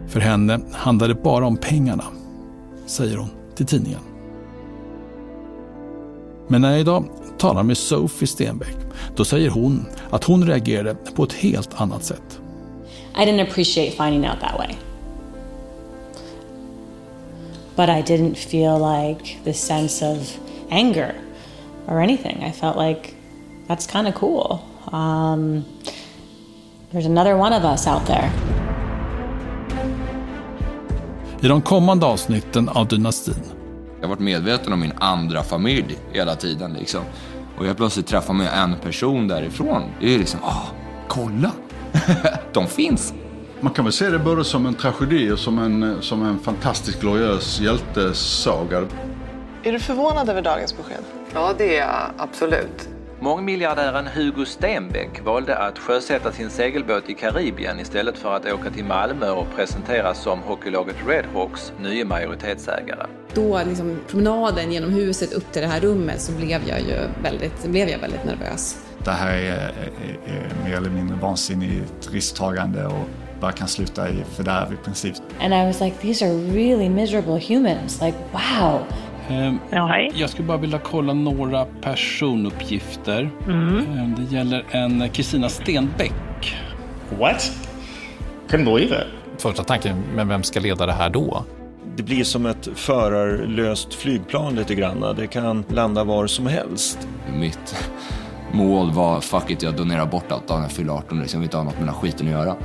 [0.07, 2.05] För henne handlar det bara om pengarna,
[2.85, 4.12] säger hon till tidningen.
[6.47, 7.05] Men när jag idag
[7.37, 8.77] talar med Sophie Stenbeck,
[9.15, 12.39] då säger hon att hon reagerade på ett helt annat sätt.
[13.15, 14.75] I didn't appreciate finding out that way.
[17.75, 20.37] but I didn't feel like this sense of
[20.69, 21.15] anger
[21.87, 22.43] or anything.
[22.43, 23.15] I felt like
[23.67, 24.63] that's kind of cool.
[24.91, 25.65] Um,
[26.91, 28.31] there's another one of us out there.
[31.41, 33.52] I de kommande avsnitten av Dynastin.
[34.03, 36.73] Jag har varit medveten om min andra familj hela tiden.
[36.73, 37.01] Liksom.
[37.57, 39.83] Och jag plötsligt träffar mig en person därifrån.
[39.99, 40.67] Det är liksom, ah,
[41.07, 41.51] kolla!
[42.53, 43.13] de finns!
[43.59, 47.01] Man kan väl se det både som en tragedi och som en, som en fantastiskt
[47.01, 48.87] gloriös hjältesaga.
[49.63, 51.03] Är du förvånad över dagens besked?
[51.33, 52.89] Ja, det är jag absolut.
[53.23, 58.85] Mångmiljardären Hugo Stenbeck valde att sjösätta sin segelbåt i Karibien istället för att åka till
[58.85, 63.05] Malmö och presenteras som hockeylaget Redhawks nya majoritetsägare.
[63.33, 67.65] Då, liksom, promenaden genom huset upp till det här rummet, så blev jag ju väldigt,
[67.65, 68.77] blev jag väldigt nervös.
[69.03, 69.71] Det här är, är,
[70.25, 73.07] är mer eller mindre vansinnigt risktagande och
[73.39, 75.15] bara kan sluta i fördärv i princip.
[75.39, 78.01] And I was like, these are really miserable humans.
[78.01, 78.79] Like, wow.
[79.29, 79.59] Um,
[80.15, 83.29] jag skulle bara vilja kolla några personuppgifter.
[83.47, 83.75] Mm.
[83.75, 86.55] Um, det gäller en Kristina Stenbeck.
[87.19, 87.51] What?
[88.47, 89.41] Couldn't believe it.
[89.41, 91.45] Första tanken, men vem ska leda det här då?
[91.95, 95.15] Det blir som ett förarlöst flygplan lite grann.
[95.17, 97.07] Det kan landa var som helst.
[97.39, 97.75] Mitt
[98.51, 101.19] mål var, fuck it, jag donerar bort allt när jag fyller 18.
[101.19, 102.55] Liksom, jag vill inte ha något med den här skiten att göra.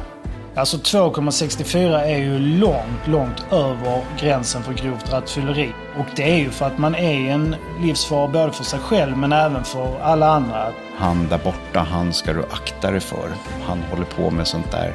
[0.58, 5.72] Alltså 2,64 är ju långt, långt över gränsen för grovt rattfylleri.
[5.96, 9.32] Och det är ju för att man är en livsfara både för sig själv men
[9.32, 10.72] även för alla andra.
[10.96, 13.30] Han där borta, han ska du akta dig för.
[13.66, 14.94] Han håller på med sånt där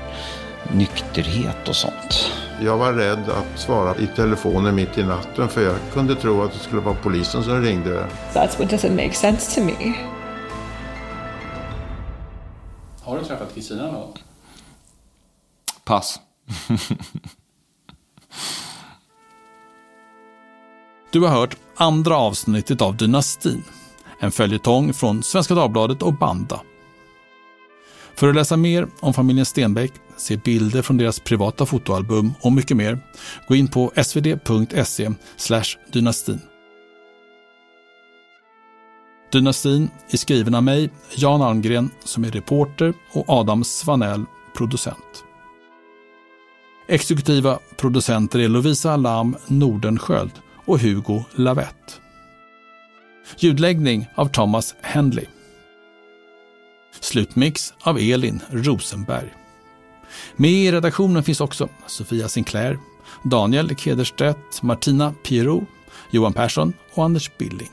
[0.72, 2.32] nykterhet och sånt.
[2.62, 6.54] Jag var rädd att svara i telefonen mitt i natten för jag kunde tro att
[6.54, 8.06] det skulle vara polisen som ringde.
[8.34, 9.94] That's what doesn't make sense to me.
[13.02, 14.14] Har du träffat Kristina någon?
[15.86, 16.20] Pass.
[21.12, 23.64] Du har hört andra avsnittet av Dynastin.
[24.20, 26.62] En följetong från Svenska Dagbladet och Banda.
[28.16, 32.78] För att läsa mer om familjen Stenbeck, se bilder från deras privata fotoalbum och mycket
[32.78, 33.00] mer,
[33.48, 35.12] gå in på svd.se
[35.92, 36.42] dynastin.
[39.32, 44.26] Dynastin är skriven av mig, Jan Almgren, som är reporter och Adam Svanell,
[44.58, 45.24] producent.
[46.88, 50.32] Exekutiva producenter är Lovisa Lam Nordenskjöld
[50.66, 52.02] och Hugo Lavett.
[53.38, 55.26] Ljudläggning av Thomas Henley.
[57.00, 59.34] Slutmix av Elin Rosenberg.
[60.36, 62.78] Med i redaktionen finns också Sofia Sinclair,
[63.24, 65.66] Daniel Kederstedt, Martina Pirou,
[66.12, 67.72] Johan Persson och Anders Billing.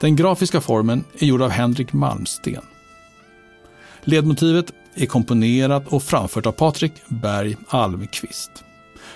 [0.00, 2.62] Den grafiska formen är gjord av Henrik Malmsten.
[4.02, 8.50] Ledmotivet är komponerat och framfört av Patrik Berg Almqvist.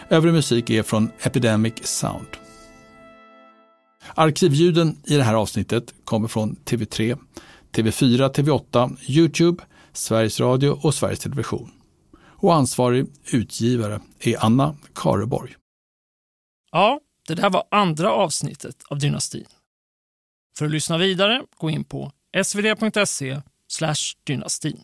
[0.08, 2.26] Övrig musik är från Epidemic Sound.
[4.14, 7.18] Arkivljuden i det här avsnittet kommer från TV3,
[7.72, 9.62] TV4, TV8, Youtube,
[9.92, 11.70] Sveriges Radio och Sveriges Television.
[12.18, 15.54] Och ansvarig utgivare är Anna Kareborg.
[16.72, 19.46] Ja, det där var andra avsnittet av Dynastin.
[20.58, 22.12] För att lyssna vidare, gå in på
[22.44, 23.40] svd.se
[24.24, 24.82] dynastin.